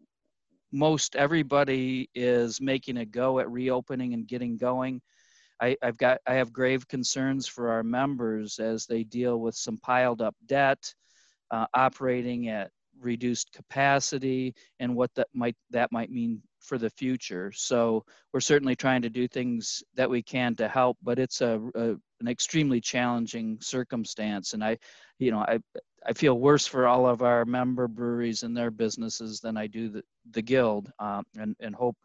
most 0.72 1.16
everybody 1.16 2.08
is 2.14 2.60
making 2.60 2.98
a 2.98 3.04
go 3.04 3.38
at 3.40 3.50
reopening 3.50 4.14
and 4.14 4.26
getting 4.26 4.56
going, 4.56 5.00
I, 5.60 5.76
have 5.82 5.98
got 5.98 6.20
I 6.26 6.34
have 6.34 6.52
grave 6.52 6.88
concerns 6.88 7.46
for 7.46 7.70
our 7.70 7.82
members 7.82 8.58
as 8.58 8.86
they 8.86 9.04
deal 9.04 9.40
with 9.40 9.54
some 9.54 9.78
piled 9.78 10.22
up 10.22 10.34
debt, 10.46 10.94
uh, 11.50 11.66
operating 11.74 12.48
at 12.48 12.70
reduced 12.98 13.52
capacity, 13.52 14.54
and 14.78 14.94
what 14.96 15.10
that 15.16 15.28
might 15.34 15.56
that 15.70 15.92
might 15.92 16.10
mean 16.10 16.40
for 16.60 16.78
the 16.78 16.90
future. 16.90 17.52
So 17.52 18.04
we're 18.32 18.40
certainly 18.40 18.76
trying 18.76 19.02
to 19.02 19.10
do 19.10 19.26
things 19.28 19.82
that 19.96 20.08
we 20.08 20.22
can 20.22 20.54
to 20.56 20.68
help, 20.68 20.98
but 21.02 21.18
it's 21.18 21.40
a, 21.40 21.60
a 21.74 21.96
an 22.20 22.28
extremely 22.28 22.80
challenging 22.80 23.58
circumstance. 23.60 24.52
And 24.52 24.62
I, 24.62 24.78
you 25.18 25.30
know, 25.30 25.38
I 25.38 25.58
I 26.06 26.12
feel 26.12 26.38
worse 26.38 26.66
for 26.66 26.86
all 26.86 27.06
of 27.06 27.22
our 27.22 27.44
member 27.44 27.86
breweries 27.86 28.42
and 28.42 28.56
their 28.56 28.70
businesses 28.70 29.40
than 29.40 29.56
I 29.56 29.66
do 29.66 29.88
the, 29.88 30.02
the 30.30 30.42
guild, 30.42 30.90
um, 30.98 31.24
and, 31.36 31.54
and 31.60 31.74
hope 31.74 31.96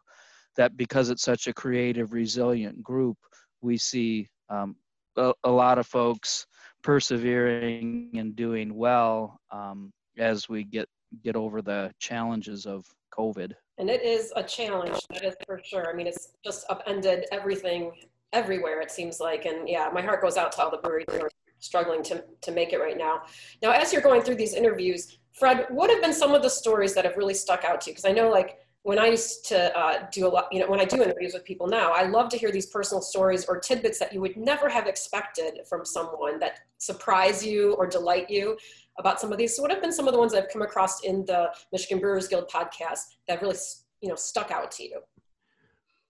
that 0.56 0.76
because 0.76 1.10
it's 1.10 1.22
such 1.22 1.46
a 1.46 1.54
creative, 1.54 2.12
resilient 2.12 2.82
group, 2.82 3.16
we 3.62 3.76
see 3.78 4.28
um, 4.50 4.76
a, 5.16 5.32
a, 5.44 5.50
lot 5.50 5.78
of 5.78 5.86
folks 5.86 6.46
persevering 6.82 8.10
and 8.14 8.36
doing 8.36 8.74
well 8.74 9.40
um, 9.50 9.92
as 10.18 10.48
we 10.48 10.64
get 10.64 10.88
get 11.22 11.36
over 11.36 11.62
the 11.62 11.90
challenges 11.98 12.66
of 12.66 12.84
COVID. 13.16 13.52
And 13.78 13.88
it 13.90 14.02
is 14.02 14.32
a 14.36 14.42
challenge, 14.42 14.98
that 15.10 15.24
is 15.24 15.34
for 15.46 15.60
sure. 15.64 15.88
I 15.90 15.94
mean, 15.94 16.06
it's 16.06 16.32
just 16.44 16.66
upended 16.68 17.26
everything 17.32 17.92
everywhere, 18.32 18.80
it 18.80 18.90
seems 18.90 19.20
like. 19.20 19.44
And 19.44 19.68
yeah, 19.68 19.90
my 19.92 20.02
heart 20.02 20.22
goes 20.22 20.36
out 20.36 20.52
to 20.52 20.62
all 20.62 20.70
the 20.70 20.78
breweries 20.78 21.06
who 21.10 21.20
are 21.20 21.30
struggling 21.58 22.02
to, 22.04 22.24
to 22.42 22.50
make 22.52 22.72
it 22.72 22.78
right 22.78 22.96
now. 22.98 23.22
Now, 23.62 23.72
as 23.72 23.92
you're 23.92 24.02
going 24.02 24.22
through 24.22 24.36
these 24.36 24.54
interviews, 24.54 25.18
Fred, 25.32 25.66
what 25.70 25.90
have 25.90 26.00
been 26.00 26.14
some 26.14 26.34
of 26.34 26.42
the 26.42 26.50
stories 26.50 26.94
that 26.94 27.04
have 27.04 27.16
really 27.16 27.34
stuck 27.34 27.64
out 27.64 27.80
to 27.82 27.90
you? 27.90 27.94
Because 27.94 28.04
I 28.04 28.12
know, 28.12 28.30
like, 28.30 28.58
when 28.82 29.00
I 29.00 29.06
used 29.06 29.46
to 29.46 29.76
uh, 29.76 30.06
do 30.12 30.28
a 30.28 30.30
lot, 30.30 30.46
you 30.52 30.60
know, 30.60 30.68
when 30.68 30.78
I 30.78 30.84
do 30.84 31.02
interviews 31.02 31.34
with 31.34 31.44
people 31.44 31.66
now, 31.66 31.90
I 31.90 32.04
love 32.04 32.28
to 32.28 32.36
hear 32.36 32.52
these 32.52 32.66
personal 32.66 33.02
stories 33.02 33.44
or 33.46 33.58
tidbits 33.58 33.98
that 33.98 34.12
you 34.12 34.20
would 34.20 34.36
never 34.36 34.68
have 34.68 34.86
expected 34.86 35.58
from 35.68 35.84
someone 35.84 36.38
that 36.38 36.60
surprise 36.78 37.44
you 37.44 37.74
or 37.74 37.88
delight 37.88 38.30
you 38.30 38.56
about 38.96 39.20
some 39.20 39.32
of 39.32 39.38
these. 39.38 39.56
So 39.56 39.62
what 39.62 39.72
have 39.72 39.82
been 39.82 39.92
some 39.92 40.06
of 40.06 40.14
the 40.14 40.20
ones 40.20 40.34
I've 40.34 40.48
come 40.48 40.62
across 40.62 41.02
in 41.02 41.24
the 41.26 41.52
Michigan 41.72 41.98
Brewers 41.98 42.28
Guild 42.28 42.48
podcast 42.48 43.00
that 43.26 43.42
really, 43.42 43.56
you 44.02 44.08
know, 44.08 44.14
stuck 44.14 44.52
out 44.52 44.70
to 44.72 44.84
you? 44.84 45.00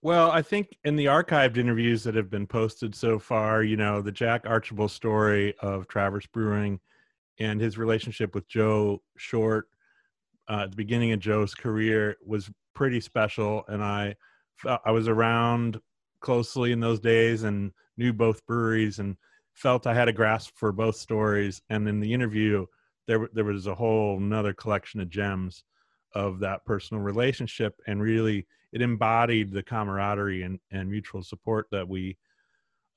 Well, 0.07 0.31
I 0.31 0.41
think 0.41 0.77
in 0.85 0.95
the 0.95 1.07
archived 1.07 1.57
interviews 1.57 2.05
that 2.05 2.15
have 2.15 2.29
been 2.29 2.47
posted 2.47 2.95
so 2.95 3.19
far, 3.19 3.61
you 3.61 3.75
know, 3.75 4.01
the 4.01 4.09
Jack 4.09 4.45
Archibald 4.45 4.91
story 4.91 5.53
of 5.59 5.89
Traverse 5.89 6.25
Brewing 6.27 6.79
and 7.41 7.59
his 7.59 7.77
relationship 7.77 8.33
with 8.33 8.47
Joe 8.47 9.01
Short 9.17 9.67
uh, 10.49 10.61
at 10.61 10.71
the 10.71 10.77
beginning 10.77 11.11
of 11.11 11.19
Joe's 11.19 11.53
career 11.53 12.15
was 12.25 12.49
pretty 12.73 13.01
special, 13.01 13.65
and 13.67 13.83
I 13.83 14.15
I 14.85 14.91
was 14.91 15.09
around 15.09 15.81
closely 16.21 16.71
in 16.71 16.79
those 16.79 17.01
days 17.01 17.43
and 17.43 17.73
knew 17.97 18.13
both 18.13 18.45
breweries 18.45 18.99
and 18.99 19.17
felt 19.55 19.87
I 19.87 19.93
had 19.93 20.07
a 20.07 20.13
grasp 20.13 20.53
for 20.55 20.71
both 20.71 20.95
stories. 20.95 21.61
And 21.69 21.85
in 21.85 21.99
the 21.99 22.13
interview, 22.13 22.65
there 23.07 23.27
there 23.33 23.43
was 23.43 23.67
a 23.67 23.75
whole 23.75 24.15
another 24.15 24.53
collection 24.53 25.01
of 25.01 25.09
gems 25.09 25.65
of 26.13 26.39
that 26.39 26.65
personal 26.65 27.03
relationship, 27.03 27.79
and 27.87 28.01
really 28.01 28.45
it 28.73 28.81
embodied 28.81 29.51
the 29.51 29.63
camaraderie 29.63 30.43
and, 30.43 30.59
and 30.71 30.89
mutual 30.89 31.23
support 31.23 31.67
that 31.71 31.87
we 31.87 32.17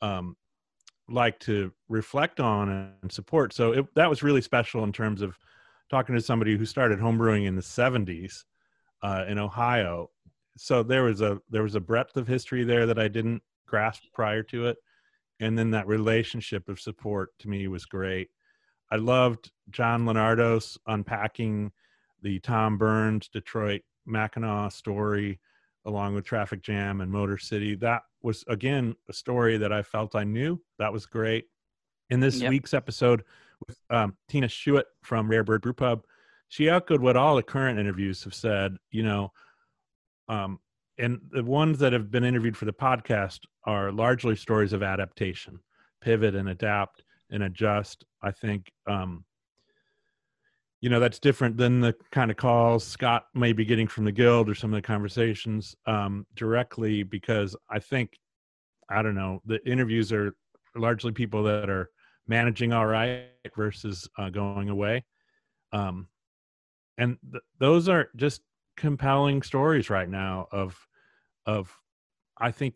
um, 0.03 0.37
like 1.09 1.39
to 1.41 1.73
reflect 1.89 2.41
on 2.41 2.95
and 3.03 3.13
support. 3.13 3.53
So 3.53 3.73
it, 3.73 3.95
that 3.95 4.09
was 4.09 4.23
really 4.23 4.41
special 4.41 4.85
in 4.85 4.93
terms 4.93 5.23
of 5.23 5.37
talking 5.91 6.15
to 6.15 6.21
somebody 6.21 6.57
who 6.57 6.65
started 6.65 6.99
homebrewing 6.99 7.47
in 7.47 7.57
the 7.57 7.63
70s 7.63 8.45
uh, 9.03 9.25
in 9.29 9.39
Ohio. 9.39 10.11
So 10.57 10.83
there 10.83 11.05
was 11.05 11.21
a 11.21 11.41
there 11.49 11.63
was 11.63 11.75
a 11.75 11.81
breadth 11.81 12.17
of 12.17 12.29
history 12.29 12.65
there 12.65 12.87
that 12.87 12.99
I 12.99 13.09
didn't 13.09 13.43
grasp 13.67 14.05
prior 14.13 14.43
to 14.45 14.67
it, 14.67 14.77
and 15.41 15.59
then 15.59 15.71
that 15.71 15.87
relationship 15.87 16.69
of 16.69 16.81
support 16.81 17.31
to 17.41 17.49
me 17.49 17.67
was 17.69 17.87
great. 17.87 18.29
I 18.91 18.97
loved 18.97 19.51
John 19.71 20.05
Linardos 20.05 20.77
unpacking 20.87 21.73
the 22.23 22.39
Tom 22.41 22.79
Burns 22.79 23.29
Detroit 23.29 23.83
Mackinac 24.07 24.73
story 24.73 25.41
along 25.87 26.15
with 26.15 26.25
Traffic 26.25 26.63
Jam 26.63 27.01
and 27.01 27.11
Motor 27.11 27.39
City. 27.39 27.75
That 27.75 28.03
was 28.23 28.45
again 28.49 28.95
a 29.09 29.13
story 29.13 29.57
that 29.57 29.73
I 29.73 29.83
felt 29.83 30.15
I 30.15 30.25
knew. 30.25 30.61
That 30.79 30.93
was 30.93 31.07
great. 31.07 31.47
In 32.11 32.21
this 32.21 32.41
yep. 32.41 32.51
week's 32.51 32.75
episode 32.75 33.25
with 33.67 33.79
um, 33.89 34.17
Tina 34.29 34.49
Schuett 34.49 34.85
from 35.03 35.31
Rare 35.31 35.45
Bird 35.45 35.63
Brew 35.63 35.73
Pub, 35.73 36.03
she 36.49 36.69
echoed 36.69 37.01
what 37.01 37.17
all 37.17 37.37
the 37.37 37.43
current 37.43 37.79
interviews 37.79 38.25
have 38.25 38.35
said. 38.35 38.77
You 38.91 39.05
know, 39.05 39.33
um, 40.29 40.59
and 40.99 41.21
the 41.31 41.45
ones 41.45 41.79
that 41.79 41.93
have 41.93 42.11
been 42.11 42.25
interviewed 42.25 42.57
for 42.57 42.67
the 42.67 42.73
podcast 42.73 43.41
are 43.65 43.93
largely 43.93 44.37
stories 44.37 44.73
of 44.73 44.83
adaptation, 44.83 45.61
pivot 46.01 46.35
and 46.35 46.49
adapt 46.49 47.05
and 47.31 47.43
adjust. 47.45 48.05
I 48.23 48.33
think, 48.33 48.71
um, 48.87 49.25
you 50.81 50.89
know, 50.89 51.01
that's 51.01 51.19
different 51.19 51.57
than 51.57 51.81
the 51.81 51.95
kind 52.11 52.31
of 52.31 52.37
calls 52.37 52.87
Scott 52.87 53.27
may 53.35 53.53
be 53.53 53.65
getting 53.65 53.87
from 53.87 54.05
the 54.05 54.13
guild 54.13 54.49
or 54.49 54.55
some 54.55 54.73
of 54.73 54.79
the 54.79 54.87
conversations 54.87 55.75
um, 55.87 56.27
directly 56.35 57.03
because 57.03 57.55
I 57.69 57.79
think, 57.79 58.19
I 58.89 59.03
don't 59.03 59.15
know, 59.15 59.41
the 59.45 59.65
interviews 59.69 60.13
are 60.13 60.35
largely 60.75 61.13
people 61.13 61.43
that 61.45 61.69
are 61.69 61.91
managing 62.27 62.73
all 62.73 62.87
right 62.87 63.27
versus 63.57 64.09
uh, 64.19 64.31
going 64.31 64.69
away. 64.69 65.05
Um, 65.73 66.09
and 67.01 67.17
th- 67.33 67.43
those 67.59 67.89
are 67.89 68.09
just 68.17 68.43
compelling 68.77 69.43
stories 69.43 69.91
right 69.91 70.09
now 70.09 70.47
of 70.53 70.79
of 71.47 71.75
i 72.39 72.51
think 72.51 72.75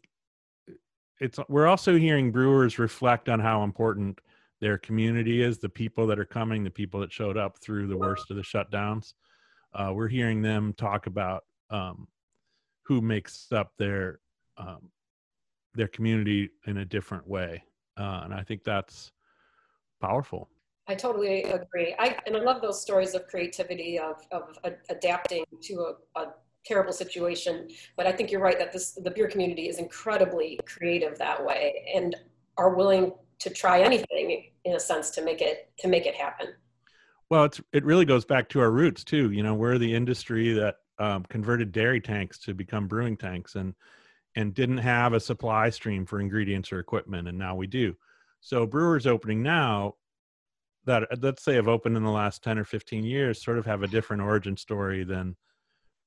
it's 1.20 1.38
we're 1.49 1.66
also 1.66 1.96
hearing 1.96 2.32
brewers 2.32 2.78
reflect 2.78 3.28
on 3.28 3.40
how 3.40 3.62
important 3.62 4.18
their 4.64 4.78
community 4.78 5.42
is 5.42 5.59
the 5.59 5.68
people 5.68 6.06
that 6.06 6.18
are 6.18 6.25
coming 6.25 6.64
the 6.64 6.71
people 6.71 6.99
that 6.99 7.12
showed 7.12 7.37
up 7.37 7.59
through 7.61 7.87
the 7.87 7.97
worst 7.97 8.30
of 8.30 8.37
the 8.38 8.42
shutdowns 8.42 9.12
uh, 9.75 9.92
we're 9.94 10.09
hearing 10.09 10.40
them 10.40 10.73
talk 10.78 11.06
about 11.06 11.44
um, 11.68 12.09
who 12.87 13.02
makes 13.02 13.52
up 13.52 13.73
their 13.78 14.21
um, 14.56 14.88
their 15.75 15.88
community 15.88 16.49
in 16.66 16.78
a 16.78 16.85
different 16.85 17.28
way 17.28 17.62
uh, 17.99 18.23
and 18.25 18.33
i 18.33 18.42
think 18.42 18.64
that's 18.64 19.12
powerful 20.00 20.49
I 20.87 20.94
totally 20.94 21.44
agree. 21.44 21.94
I, 21.99 22.18
and 22.26 22.37
I 22.37 22.40
love 22.40 22.61
those 22.61 22.83
stories 22.83 23.14
of 23.14 23.26
creativity, 23.26 23.99
of, 23.99 24.21
of 24.30 24.59
adapting 24.90 25.42
to 25.62 25.94
a, 26.14 26.21
a 26.21 26.35
terrible 26.66 26.92
situation. 26.92 27.68
But 27.97 28.06
I 28.06 28.12
think 28.12 28.30
you're 28.30 28.42
right 28.42 28.59
that 28.59 28.71
this, 28.71 28.92
the 28.92 29.11
beer 29.11 29.26
community 29.26 29.71
is 29.71 29.78
incredibly 29.78 30.61
creative 30.66 31.16
that 31.16 31.42
way 31.42 31.90
and 31.94 32.14
are 32.59 32.75
willing 32.75 33.14
to 33.38 33.49
try 33.49 33.80
anything 33.80 34.52
in 34.64 34.75
a 34.75 34.80
sense 34.80 35.11
to 35.11 35.23
make 35.23 35.40
it, 35.40 35.71
to 35.78 35.88
make 35.88 36.06
it 36.06 36.14
happen. 36.14 36.49
Well, 37.30 37.44
it's, 37.44 37.61
it 37.73 37.85
really 37.85 38.04
goes 38.04 38.25
back 38.25 38.49
to 38.50 38.61
our 38.61 38.71
roots 38.71 39.04
too. 39.04 39.30
You 39.30 39.42
know, 39.42 39.54
we're 39.54 39.78
the 39.78 39.94
industry 39.94 40.52
that 40.52 40.76
um, 40.99 41.25
converted 41.25 41.73
dairy 41.73 42.00
tanks 42.00 42.38
to 42.40 42.54
become 42.54 42.87
brewing 42.87 43.16
tanks 43.16 43.56
and, 43.56 43.75
and 44.37 44.54
didn't 44.54 44.78
have 44.78 45.12
a 45.12 45.21
supply 45.21 45.71
stream 45.71 46.06
for 46.06 46.21
ingredients 46.21 46.73
or 46.73 46.78
equipment. 46.78 47.28
And 47.28 47.38
now 47.38 47.54
we 47.54 47.66
do. 47.66 47.94
So 48.40 48.66
brewers 48.66 49.06
opening 49.06 49.42
now 49.42 49.94
that 50.85 51.04
let's 51.23 51.42
say 51.42 51.54
have 51.54 51.68
opened 51.68 51.97
in 51.97 52.04
the 52.04 52.11
last 52.11 52.42
10 52.42 52.59
or 52.59 52.64
15 52.64 53.04
years 53.04 53.42
sort 53.42 53.59
of 53.59 53.66
have 53.66 53.83
a 53.83 53.88
different 53.88 54.23
origin 54.23 54.56
story 54.56 55.04
than 55.04 55.37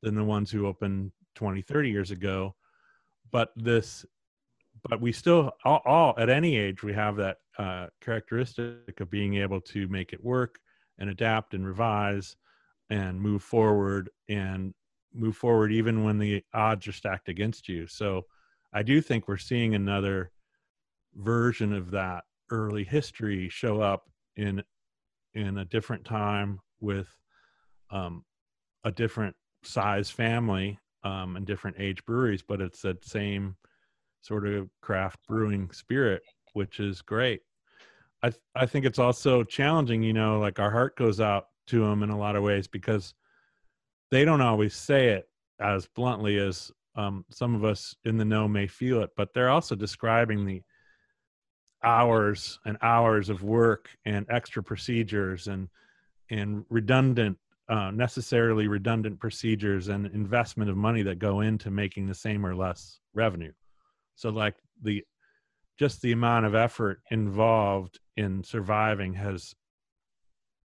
than 0.02 0.16
the 0.16 0.24
ones 0.24 0.52
who 0.52 0.68
opened 0.68 1.12
20 1.36 1.62
30 1.62 1.90
years 1.90 2.12
ago 2.12 2.56
but 3.32 3.50
this 3.56 4.06
but 4.88 5.02
we 5.02 5.12
still 5.12 5.52
all, 5.64 5.82
all 5.86 6.14
at 6.18 6.30
any 6.30 6.58
age 6.58 6.84
we 6.84 6.94
have 6.94 7.16
that 7.16 7.38
uh, 7.58 7.88
characteristic 8.02 9.00
of 9.00 9.10
being 9.10 9.36
able 9.36 9.62
to 9.62 9.88
make 9.88 10.14
it 10.14 10.24
work 10.24 10.60
and 11.00 11.10
adapt 11.10 11.54
and 11.54 11.66
revise 11.66 12.36
and 12.90 13.20
move 13.20 13.44
forward 13.44 14.10
and 14.30 14.74
move 15.14 15.36
forward 15.36 15.72
even 15.72 16.04
when 16.04 16.18
the 16.18 16.44
odds 16.54 16.88
are 16.88 16.92
stacked 16.94 17.30
against 17.30 17.68
you. 17.68 17.88
So 17.88 18.26
i 18.74 18.84
do 18.84 19.02
think 19.02 19.28
we're 19.28 19.38
seeing 19.38 19.76
another 19.76 20.32
version 21.16 21.74
of 21.74 21.92
that 21.92 22.26
early 22.52 22.84
history 22.84 23.50
show 23.50 23.82
up 23.82 24.04
in 24.36 24.62
in 25.34 25.58
a 25.60 25.66
different 25.66 26.04
time 26.06 26.60
with 26.80 27.08
um, 27.92 28.24
a 28.84 28.92
different 28.92 29.36
size 29.64 30.10
family 30.10 30.80
um, 31.04 31.36
and 31.36 31.46
different 31.46 31.78
age 31.80 32.04
breweries, 32.06 32.42
but 32.42 32.62
it's 32.62 32.82
that 32.82 33.06
same 33.06 33.56
sort 34.28 34.46
of 34.46 34.70
craft 34.82 35.20
brewing 35.28 35.72
spirit, 35.72 36.22
which 36.54 36.80
is 36.80 37.02
great. 37.02 37.42
I 38.22 38.30
th- 38.30 38.42
I 38.56 38.66
think 38.66 38.86
it's 38.86 39.00
also 39.00 39.44
challenging, 39.44 40.04
you 40.04 40.14
know, 40.14 40.40
like 40.40 40.60
our 40.60 40.72
heart 40.72 40.98
goes 40.98 41.22
out 41.22 41.48
to 41.68 41.80
them 41.80 42.04
in 42.04 42.10
a 42.10 42.18
lot 42.18 42.36
of 42.36 42.44
ways 42.44 42.68
because 42.68 43.14
they 44.12 44.26
don't 44.26 44.42
always 44.42 44.74
say 44.74 45.10
it 45.10 45.30
as 45.60 45.88
bluntly 45.88 46.38
as 46.38 46.72
um, 46.96 47.26
some 47.30 47.56
of 47.56 47.64
us 47.64 47.96
in 48.06 48.18
the 48.18 48.26
know 48.26 48.48
may 48.48 48.68
feel 48.68 49.02
it, 49.02 49.12
but 49.16 49.34
they're 49.34 49.50
also 49.50 49.76
describing 49.76 50.46
the 50.46 50.62
hours 51.84 52.60
and 52.66 52.78
hours 52.82 53.30
of 53.30 53.44
work 53.44 53.90
and 54.06 54.26
extra 54.30 54.64
procedures 54.64 55.48
and 55.48 55.70
and 56.30 56.66
redundant 56.70 57.38
uh, 57.70 57.92
necessarily 57.92 58.68
redundant 58.68 59.20
procedures 59.20 59.90
and 59.90 60.08
investment 60.08 60.70
of 60.70 60.78
money 60.78 61.04
that 61.04 61.20
go 61.20 61.42
into 61.42 61.70
making 61.70 62.08
the 62.08 62.16
same 62.16 62.46
or 62.46 62.56
less 62.56 63.00
revenue 63.14 63.52
so 64.18 64.30
like 64.30 64.56
the 64.84 65.04
just 65.80 66.02
the 66.02 66.12
amount 66.12 66.46
of 66.46 66.56
effort 66.56 67.02
involved 67.12 68.00
in 68.18 68.44
surviving 68.44 69.14
has 69.14 69.56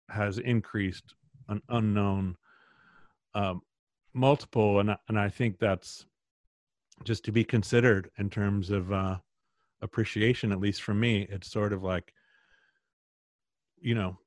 has 0.08 0.38
increased 0.38 1.14
an 1.48 1.62
unknown 1.68 2.36
um, 3.34 3.60
multiple 4.14 4.80
and 4.80 4.96
and 5.08 5.18
I 5.18 5.28
think 5.28 5.58
that's 5.58 6.06
just 7.04 7.24
to 7.24 7.32
be 7.32 7.44
considered 7.44 8.10
in 8.18 8.30
terms 8.30 8.70
of 8.70 8.92
uh, 8.92 9.16
appreciation, 9.82 10.52
at 10.52 10.60
least 10.60 10.82
for 10.82 10.94
me. 10.94 11.26
It's 11.28 11.50
sort 11.50 11.72
of 11.72 11.82
like, 11.82 12.12
you 13.80 13.94
know, 13.94 14.18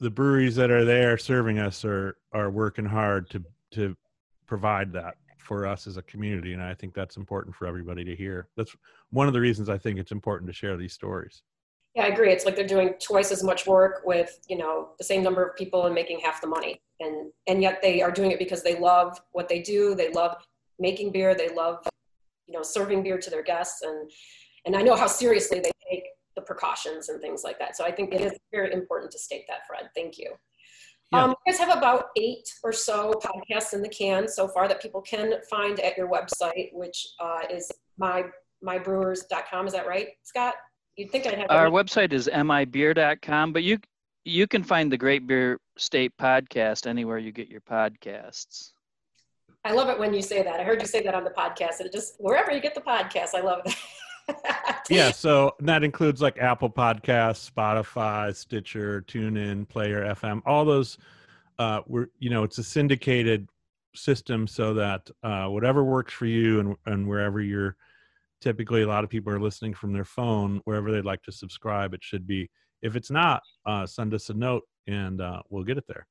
the 0.00 0.10
breweries 0.10 0.56
that 0.56 0.70
are 0.70 0.84
there 0.84 1.18
serving 1.18 1.58
us 1.58 1.84
are 1.84 2.16
are 2.32 2.50
working 2.50 2.84
hard 2.84 3.28
to 3.30 3.42
to 3.72 3.96
provide 4.46 4.92
that 4.92 5.16
for 5.48 5.66
us 5.66 5.86
as 5.86 5.96
a 5.96 6.02
community, 6.02 6.52
and 6.52 6.62
I 6.62 6.74
think 6.74 6.92
that's 6.92 7.16
important 7.16 7.56
for 7.56 7.66
everybody 7.66 8.04
to 8.04 8.14
hear. 8.14 8.48
That's 8.54 8.76
one 9.10 9.28
of 9.28 9.32
the 9.32 9.40
reasons 9.40 9.70
I 9.70 9.78
think 9.78 9.98
it's 9.98 10.12
important 10.12 10.46
to 10.48 10.52
share 10.52 10.76
these 10.76 10.92
stories. 10.92 11.42
Yeah, 11.94 12.04
I 12.04 12.08
agree. 12.08 12.30
It's 12.30 12.44
like 12.44 12.54
they're 12.54 12.66
doing 12.66 12.94
twice 13.00 13.32
as 13.32 13.42
much 13.42 13.66
work 13.66 14.02
with 14.04 14.38
you 14.46 14.58
know 14.58 14.90
the 14.98 15.04
same 15.04 15.22
number 15.22 15.42
of 15.42 15.56
people 15.56 15.86
and 15.86 15.94
making 15.94 16.20
half 16.20 16.42
the 16.42 16.46
money, 16.46 16.82
and 17.00 17.32
and 17.46 17.62
yet 17.62 17.80
they 17.80 18.02
are 18.02 18.10
doing 18.10 18.30
it 18.30 18.38
because 18.38 18.62
they 18.62 18.78
love 18.78 19.18
what 19.32 19.48
they 19.48 19.62
do. 19.62 19.94
They 19.94 20.12
love 20.12 20.36
making 20.78 21.12
beer. 21.12 21.34
They 21.34 21.48
love 21.48 21.78
you 22.46 22.54
know 22.54 22.62
serving 22.62 23.02
beer 23.02 23.18
to 23.18 23.30
their 23.30 23.42
guests, 23.42 23.80
and 23.80 24.10
and 24.66 24.76
I 24.76 24.82
know 24.82 24.96
how 24.96 25.06
seriously 25.06 25.60
they 25.60 25.72
take 25.90 26.04
the 26.36 26.42
precautions 26.42 27.08
and 27.08 27.22
things 27.22 27.42
like 27.42 27.58
that. 27.58 27.74
So 27.74 27.86
I 27.86 27.90
think 27.90 28.12
it 28.12 28.20
is 28.20 28.32
very 28.52 28.70
important 28.74 29.10
to 29.12 29.18
state 29.18 29.46
that, 29.48 29.66
Fred. 29.66 29.88
Thank 29.94 30.18
you. 30.18 30.34
Yeah. 31.12 31.24
Um, 31.24 31.30
you 31.30 31.52
guys 31.52 31.60
have 31.60 31.76
about 31.76 32.06
eight 32.16 32.52
or 32.62 32.72
so 32.72 33.12
podcasts 33.14 33.72
in 33.72 33.82
the 33.82 33.88
can 33.88 34.28
so 34.28 34.46
far 34.46 34.68
that 34.68 34.82
people 34.82 35.00
can 35.00 35.34
find 35.48 35.80
at 35.80 35.96
your 35.96 36.08
website, 36.08 36.70
which 36.72 37.08
uh, 37.18 37.40
is 37.50 37.70
my 37.96 38.24
mybrewers.com. 38.64 39.66
Is 39.66 39.72
that 39.72 39.86
right, 39.86 40.08
Scott? 40.22 40.54
You'd 40.96 41.10
think 41.10 41.26
I'd 41.26 41.34
have. 41.34 41.46
Our 41.50 41.70
website 41.70 42.12
is 42.12 42.28
mibeer.com, 42.28 43.52
but 43.52 43.62
you 43.62 43.78
you 44.24 44.46
can 44.46 44.62
find 44.62 44.92
the 44.92 44.98
Great 44.98 45.26
Beer 45.26 45.58
State 45.78 46.12
podcast 46.20 46.86
anywhere 46.86 47.18
you 47.18 47.32
get 47.32 47.48
your 47.48 47.62
podcasts. 47.62 48.72
I 49.64 49.72
love 49.72 49.88
it 49.88 49.98
when 49.98 50.12
you 50.12 50.22
say 50.22 50.42
that. 50.42 50.60
I 50.60 50.64
heard 50.64 50.80
you 50.80 50.86
say 50.86 51.02
that 51.02 51.14
on 51.14 51.24
the 51.24 51.30
podcast, 51.30 51.78
and 51.78 51.86
it 51.86 51.92
just 51.92 52.16
wherever 52.18 52.52
you 52.52 52.60
get 52.60 52.74
the 52.74 52.80
podcast, 52.80 53.34
I 53.34 53.40
love 53.40 53.62
that. 53.64 53.76
yeah 54.90 55.10
so 55.10 55.54
that 55.60 55.84
includes 55.84 56.20
like 56.20 56.38
apple 56.38 56.70
podcasts 56.70 57.50
spotify 57.50 58.34
stitcher 58.34 59.02
tunein 59.06 59.68
player 59.68 60.04
fm 60.14 60.40
all 60.46 60.64
those 60.64 60.98
uh 61.58 61.80
we're 61.86 62.08
you 62.18 62.30
know 62.30 62.42
it's 62.42 62.58
a 62.58 62.64
syndicated 62.64 63.48
system 63.94 64.46
so 64.46 64.74
that 64.74 65.10
uh 65.22 65.46
whatever 65.46 65.84
works 65.84 66.12
for 66.12 66.26
you 66.26 66.60
and 66.60 66.76
and 66.86 67.06
wherever 67.06 67.40
you're 67.40 67.76
typically 68.40 68.82
a 68.82 68.86
lot 68.86 69.02
of 69.02 69.10
people 69.10 69.32
are 69.32 69.40
listening 69.40 69.74
from 69.74 69.92
their 69.92 70.04
phone 70.04 70.60
wherever 70.64 70.92
they'd 70.92 71.04
like 71.04 71.22
to 71.22 71.32
subscribe 71.32 71.94
it 71.94 72.02
should 72.02 72.26
be 72.26 72.48
if 72.82 72.96
it's 72.96 73.10
not 73.10 73.42
uh 73.66 73.84
send 73.86 74.14
us 74.14 74.30
a 74.30 74.34
note 74.34 74.62
and 74.86 75.20
uh 75.20 75.42
we'll 75.50 75.64
get 75.64 75.78
it 75.78 75.84
there 75.88 76.06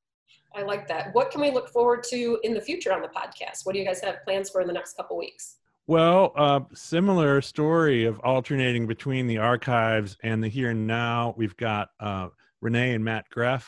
I 0.55 0.63
like 0.63 0.87
that. 0.87 1.13
What 1.13 1.29
can 1.29 1.41
we 1.41 1.51
look 1.51 1.69
forward 1.69 2.03
to 2.09 2.39
in 2.43 2.53
the 2.53 2.61
future 2.61 2.91
on 2.91 3.01
the 3.01 3.09
podcast? 3.09 3.63
What 3.63 3.73
do 3.73 3.79
you 3.79 3.85
guys 3.85 4.01
have 4.01 4.23
plans 4.23 4.49
for 4.49 4.59
in 4.59 4.67
the 4.67 4.73
next 4.73 4.97
couple 4.97 5.15
weeks? 5.17 5.57
Well, 5.89 6.33
uh, 6.35 6.59
similar 6.73 7.41
story 7.41 8.03
of 8.03 8.19
alternating 8.19 8.87
between 8.87 9.25
the 9.25 9.37
archives 9.37 10.17
and 10.21 10.43
the 10.43 10.49
here 10.49 10.71
and 10.71 10.85
now. 10.85 11.33
We've 11.37 11.55
got 11.55 11.91
uh, 12.01 12.27
Renee 12.59 12.93
and 12.93 13.05
Matt 13.05 13.27
Greff 13.33 13.63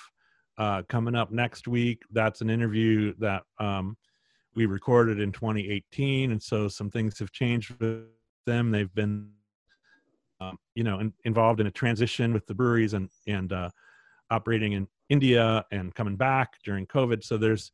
uh, 0.58 0.82
coming 0.90 1.16
up 1.16 1.32
next 1.32 1.66
week. 1.70 2.02
That's 2.12 2.42
an 2.42 2.50
interview 2.50 3.14
that 3.20 3.44
um, 3.58 3.96
we 4.54 4.66
recorded 4.66 5.22
in 5.22 5.32
2018, 5.32 6.32
and 6.32 6.44
so 6.44 6.68
some 6.68 6.92
things 6.92 7.18
have 7.20 7.32
changed 7.32 7.74
with 7.80 8.08
them. 8.46 8.70
They've 8.70 8.94
been, 8.94 9.30
um, 10.42 10.58
you 10.76 10.84
know, 10.84 11.00
in, 11.00 11.14
involved 11.24 11.62
in 11.62 11.68
a 11.68 11.72
transition 11.72 12.34
with 12.34 12.46
the 12.48 12.54
breweries 12.54 12.96
and 12.96 13.10
and 13.28 13.54
uh, 13.54 13.70
operating 14.30 14.74
in 14.74 14.90
India 15.08 15.64
and 15.72 15.96
coming 15.96 16.18
back 16.18 16.56
during 16.66 16.86
COVID. 16.86 17.24
So 17.24 17.38
there's 17.38 17.72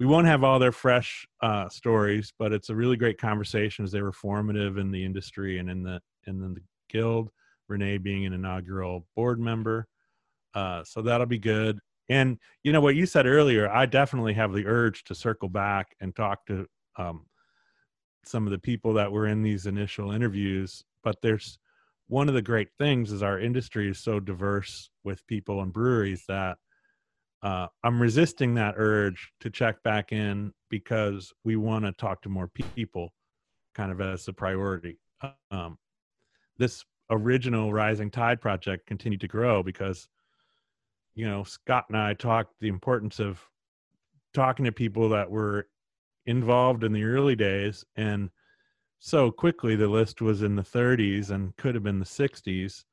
we 0.00 0.06
won't 0.06 0.26
have 0.26 0.42
all 0.42 0.58
their 0.58 0.72
fresh 0.72 1.28
uh, 1.42 1.68
stories, 1.68 2.32
but 2.38 2.52
it's 2.52 2.70
a 2.70 2.74
really 2.74 2.96
great 2.96 3.18
conversation 3.18 3.84
as 3.84 3.92
they 3.92 4.00
were 4.00 4.12
formative 4.12 4.78
in 4.78 4.90
the 4.90 5.04
industry 5.04 5.58
and 5.58 5.68
in 5.68 5.82
the 5.82 6.00
and 6.26 6.42
then 6.42 6.54
the 6.54 6.62
guild. 6.88 7.30
Renee 7.68 7.98
being 7.98 8.26
an 8.26 8.32
inaugural 8.32 9.06
board 9.14 9.38
member, 9.38 9.86
uh, 10.54 10.82
so 10.82 11.02
that'll 11.02 11.26
be 11.26 11.38
good. 11.38 11.78
And 12.08 12.38
you 12.64 12.72
know 12.72 12.80
what 12.80 12.96
you 12.96 13.06
said 13.06 13.26
earlier, 13.26 13.70
I 13.70 13.86
definitely 13.86 14.32
have 14.34 14.52
the 14.52 14.66
urge 14.66 15.04
to 15.04 15.14
circle 15.14 15.48
back 15.48 15.94
and 16.00 16.16
talk 16.16 16.44
to 16.46 16.66
um, 16.96 17.26
some 18.24 18.46
of 18.46 18.50
the 18.50 18.58
people 18.58 18.94
that 18.94 19.12
were 19.12 19.28
in 19.28 19.42
these 19.42 19.66
initial 19.66 20.10
interviews. 20.10 20.82
But 21.04 21.16
there's 21.22 21.58
one 22.08 22.28
of 22.28 22.34
the 22.34 22.42
great 22.42 22.70
things 22.76 23.12
is 23.12 23.22
our 23.22 23.38
industry 23.38 23.88
is 23.88 24.00
so 24.00 24.18
diverse 24.18 24.90
with 25.04 25.24
people 25.28 25.60
and 25.60 25.72
breweries 25.72 26.24
that 26.26 26.58
uh, 27.42 27.68
I'm 27.82 28.00
resisting 28.00 28.54
that 28.54 28.74
urge 28.76 29.32
to 29.40 29.50
check 29.50 29.82
back 29.82 30.12
in 30.12 30.52
because 30.68 31.32
we 31.44 31.56
want 31.56 31.84
to 31.84 31.92
talk 31.92 32.22
to 32.22 32.28
more 32.28 32.48
people, 32.48 33.12
kind 33.74 33.90
of 33.90 34.00
as 34.00 34.28
a 34.28 34.32
priority. 34.32 34.98
Um, 35.50 35.78
this 36.58 36.84
original 37.10 37.72
Rising 37.72 38.10
Tide 38.10 38.40
project 38.40 38.86
continued 38.86 39.22
to 39.22 39.28
grow 39.28 39.62
because, 39.62 40.08
you 41.14 41.26
know, 41.26 41.42
Scott 41.42 41.86
and 41.88 41.96
I 41.96 42.14
talked 42.14 42.54
the 42.60 42.68
importance 42.68 43.18
of 43.18 43.40
talking 44.34 44.66
to 44.66 44.72
people 44.72 45.08
that 45.08 45.30
were 45.30 45.66
involved 46.26 46.84
in 46.84 46.92
the 46.92 47.04
early 47.04 47.36
days, 47.36 47.84
and 47.96 48.28
so 48.98 49.30
quickly 49.30 49.76
the 49.76 49.88
list 49.88 50.20
was 50.20 50.42
in 50.42 50.54
the 50.54 50.62
30s 50.62 51.30
and 51.30 51.56
could 51.56 51.74
have 51.74 51.84
been 51.84 51.98
the 51.98 52.04
60s. 52.04 52.84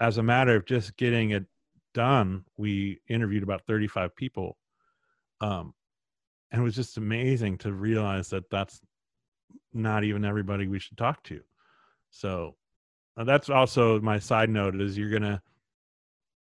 As 0.00 0.18
a 0.18 0.22
matter 0.22 0.54
of 0.54 0.66
just 0.66 0.96
getting 0.98 1.30
it 1.30 1.44
done, 1.92 2.44
we 2.56 3.00
interviewed 3.08 3.42
about 3.42 3.66
35 3.66 4.14
people. 4.14 4.56
Um, 5.40 5.74
and 6.50 6.60
it 6.60 6.64
was 6.64 6.74
just 6.74 6.96
amazing 6.96 7.58
to 7.58 7.72
realize 7.72 8.28
that 8.30 8.50
that's 8.50 8.80
not 9.72 10.04
even 10.04 10.24
everybody 10.24 10.66
we 10.66 10.78
should 10.78 10.98
talk 10.98 11.22
to. 11.24 11.40
So 12.10 12.56
uh, 13.16 13.24
that's 13.24 13.50
also 13.50 14.00
my 14.00 14.18
side 14.18 14.50
note 14.50 14.80
is 14.80 14.98
you're 14.98 15.10
going 15.10 15.22
to, 15.22 15.40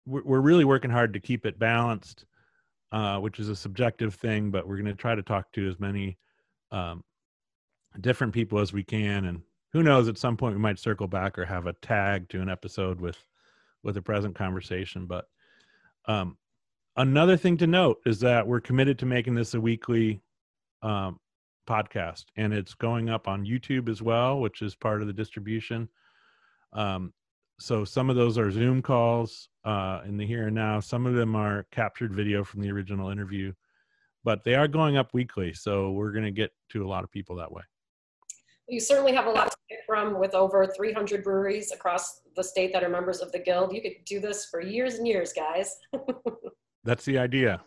we're, 0.05 0.39
really 0.39 0.65
working 0.65 0.91
hard 0.91 1.13
to 1.13 1.19
keep 1.19 1.45
it 1.45 1.59
balanced, 1.59 2.25
uh, 2.91 3.19
which 3.19 3.39
is 3.39 3.49
a 3.49 3.55
subjective 3.55 4.15
thing, 4.15 4.51
but 4.51 4.67
we're 4.67 4.77
going 4.77 4.85
to 4.85 4.93
try 4.93 5.15
to 5.15 5.23
talk 5.23 5.51
to 5.51 5.67
as 5.67 5.79
many 5.79 6.17
um, 6.71 7.03
different 7.99 8.33
people 8.33 8.59
as 8.59 8.71
we 8.71 8.83
can. 8.83 9.25
And 9.25 9.41
who 9.73 9.83
knows, 9.83 10.07
at 10.07 10.17
some 10.17 10.37
point 10.37 10.55
we 10.55 10.61
might 10.61 10.79
circle 10.79 11.07
back 11.07 11.37
or 11.37 11.45
have 11.45 11.67
a 11.67 11.73
tag 11.73 12.29
to 12.29 12.41
an 12.41 12.49
episode 12.49 13.01
with 13.01 13.17
with 13.87 13.97
a 13.97 14.01
present 14.01 14.35
conversation. 14.35 15.07
But 15.07 15.25
um, 16.05 16.37
another 16.97 17.37
thing 17.37 17.57
to 17.57 17.67
note 17.67 18.01
is 18.05 18.19
that 18.19 18.45
we're 18.45 18.59
committed 18.59 18.99
to 18.99 19.07
making 19.07 19.33
this 19.33 19.55
a 19.55 19.61
weekly 19.61 20.21
um, 20.83 21.19
podcast, 21.67 22.25
and 22.35 22.53
it's 22.53 22.75
going 22.75 23.09
up 23.09 23.27
on 23.27 23.45
YouTube 23.45 23.89
as 23.89 24.01
well, 24.01 24.39
which 24.39 24.61
is 24.61 24.75
part 24.75 25.01
of 25.01 25.07
the 25.07 25.13
distribution. 25.13 25.89
Um, 26.73 27.13
so 27.59 27.85
some 27.85 28.09
of 28.09 28.17
those 28.17 28.37
are 28.37 28.51
Zoom 28.51 28.81
calls 28.81 29.49
uh, 29.63 30.01
in 30.05 30.17
the 30.17 30.27
here 30.27 30.47
and 30.47 30.55
now. 30.55 30.79
Some 30.81 31.07
of 31.07 31.15
them 31.15 31.35
are 31.35 31.65
captured 31.71 32.13
video 32.13 32.43
from 32.43 32.61
the 32.61 32.69
original 32.69 33.09
interview, 33.09 33.53
but 34.23 34.43
they 34.43 34.53
are 34.53 34.67
going 34.67 34.97
up 34.97 35.13
weekly. 35.13 35.53
So 35.53 35.91
we're 35.91 36.11
going 36.11 36.25
to 36.25 36.31
get 36.31 36.51
to 36.69 36.85
a 36.85 36.89
lot 36.89 37.03
of 37.03 37.09
people 37.09 37.37
that 37.37 37.51
way. 37.51 37.63
You 38.67 38.79
certainly 38.79 39.13
have 39.13 39.27
a 39.27 39.29
lot 39.29 39.49
to 39.51 39.57
pick 39.69 39.79
from 39.85 40.19
with 40.19 40.33
over 40.33 40.67
300 40.67 41.23
breweries 41.23 41.71
across 41.71 42.21
the 42.35 42.43
state 42.43 42.73
that 42.73 42.83
are 42.83 42.89
members 42.89 43.21
of 43.21 43.31
the 43.31 43.39
guild. 43.39 43.73
You 43.73 43.81
could 43.81 43.95
do 44.05 44.19
this 44.19 44.45
for 44.45 44.61
years 44.61 44.95
and 44.95 45.07
years, 45.07 45.31
guys. 45.33 45.77
That's 46.83 47.05
the 47.05 47.17
idea. 47.17 47.61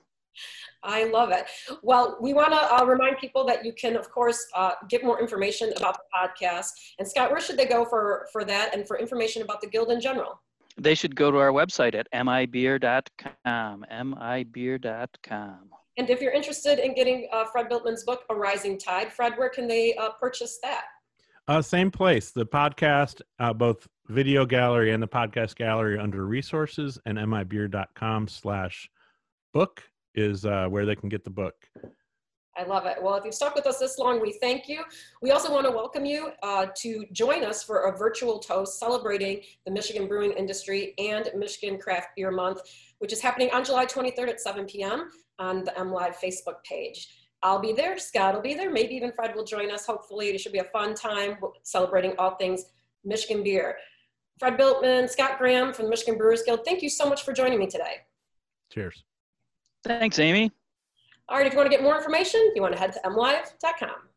I 0.82 1.04
love 1.04 1.30
it. 1.30 1.46
Well, 1.82 2.16
we 2.20 2.32
want 2.32 2.52
to 2.52 2.74
uh, 2.74 2.84
remind 2.84 3.18
people 3.18 3.44
that 3.46 3.64
you 3.64 3.72
can, 3.72 3.96
of 3.96 4.10
course, 4.10 4.46
uh, 4.54 4.72
get 4.88 5.04
more 5.04 5.20
information 5.20 5.72
about 5.76 5.98
the 5.98 6.04
podcast. 6.14 6.70
And 6.98 7.06
Scott, 7.06 7.30
where 7.30 7.40
should 7.40 7.58
they 7.58 7.66
go 7.66 7.84
for 7.84 8.28
for 8.32 8.44
that 8.44 8.74
and 8.74 8.86
for 8.86 8.98
information 8.98 9.42
about 9.42 9.60
the 9.60 9.66
guild 9.66 9.90
in 9.90 10.00
general? 10.00 10.40
They 10.78 10.94
should 10.94 11.14
go 11.14 11.30
to 11.30 11.36
our 11.38 11.50
website 11.50 11.94
at 11.94 12.06
mibeer.com. 12.12 13.84
mibeer.com. 13.90 15.70
And 16.00 16.08
if 16.08 16.22
you're 16.22 16.32
interested 16.32 16.78
in 16.78 16.94
getting 16.94 17.28
uh, 17.30 17.44
Fred 17.44 17.68
Bueltmann's 17.68 18.04
book, 18.04 18.24
A 18.30 18.34
Rising 18.34 18.78
Tide, 18.78 19.12
Fred, 19.12 19.34
where 19.36 19.50
can 19.50 19.68
they 19.68 19.94
uh, 19.96 20.12
purchase 20.18 20.58
that? 20.62 20.84
Uh, 21.46 21.60
same 21.60 21.90
place. 21.90 22.30
The 22.30 22.46
podcast, 22.46 23.20
uh, 23.38 23.52
both 23.52 23.86
video 24.08 24.46
gallery 24.46 24.92
and 24.92 25.02
the 25.02 25.06
podcast 25.06 25.56
gallery 25.56 25.98
under 25.98 26.24
resources 26.24 26.98
and 27.04 27.18
mibeer.com 27.18 28.28
slash 28.28 28.88
book 29.52 29.82
is 30.14 30.46
uh, 30.46 30.68
where 30.70 30.86
they 30.86 30.96
can 30.96 31.10
get 31.10 31.22
the 31.22 31.28
book. 31.28 31.68
I 32.60 32.64
love 32.64 32.84
it. 32.84 33.02
Well, 33.02 33.14
if 33.14 33.24
you've 33.24 33.32
stuck 33.32 33.54
with 33.54 33.66
us 33.66 33.78
this 33.78 33.98
long, 33.98 34.20
we 34.20 34.32
thank 34.32 34.68
you. 34.68 34.82
We 35.22 35.30
also 35.30 35.50
want 35.50 35.64
to 35.66 35.72
welcome 35.72 36.04
you 36.04 36.32
uh, 36.42 36.66
to 36.76 37.06
join 37.10 37.42
us 37.42 37.62
for 37.62 37.88
a 37.88 37.96
virtual 37.96 38.38
toast 38.38 38.78
celebrating 38.78 39.40
the 39.64 39.70
Michigan 39.70 40.06
brewing 40.06 40.32
industry 40.32 40.92
and 40.98 41.30
Michigan 41.34 41.78
Craft 41.78 42.08
Beer 42.16 42.30
Month, 42.30 42.60
which 42.98 43.14
is 43.14 43.20
happening 43.22 43.48
on 43.54 43.64
July 43.64 43.86
23rd 43.86 44.28
at 44.28 44.40
7 44.42 44.66
p.m. 44.66 45.08
on 45.38 45.64
the 45.64 45.70
MLive 45.70 46.16
Facebook 46.16 46.62
page. 46.64 47.08
I'll 47.42 47.60
be 47.60 47.72
there. 47.72 47.96
Scott 47.96 48.34
will 48.34 48.42
be 48.42 48.52
there. 48.52 48.70
Maybe 48.70 48.94
even 48.94 49.12
Fred 49.12 49.34
will 49.34 49.44
join 49.44 49.70
us. 49.70 49.86
Hopefully, 49.86 50.28
it 50.28 50.38
should 50.38 50.52
be 50.52 50.58
a 50.58 50.64
fun 50.64 50.94
time 50.94 51.38
celebrating 51.62 52.12
all 52.18 52.34
things 52.34 52.66
Michigan 53.04 53.42
beer. 53.42 53.78
Fred 54.38 54.58
Bueltmann, 54.58 55.08
Scott 55.08 55.38
Graham 55.38 55.72
from 55.72 55.86
the 55.86 55.90
Michigan 55.90 56.18
Brewers 56.18 56.42
Guild, 56.42 56.66
thank 56.66 56.82
you 56.82 56.90
so 56.90 57.08
much 57.08 57.24
for 57.24 57.32
joining 57.32 57.58
me 57.58 57.66
today. 57.66 58.02
Cheers. 58.70 59.02
Thanks, 59.82 60.18
Amy. 60.18 60.52
All 61.30 61.36
right, 61.36 61.46
if 61.46 61.52
you 61.52 61.58
want 61.58 61.70
to 61.70 61.76
get 61.76 61.82
more 61.82 61.96
information, 61.96 62.40
you 62.56 62.62
want 62.62 62.74
to 62.74 62.78
head 62.80 62.92
to 62.92 63.00
mlive.com. 63.04 64.09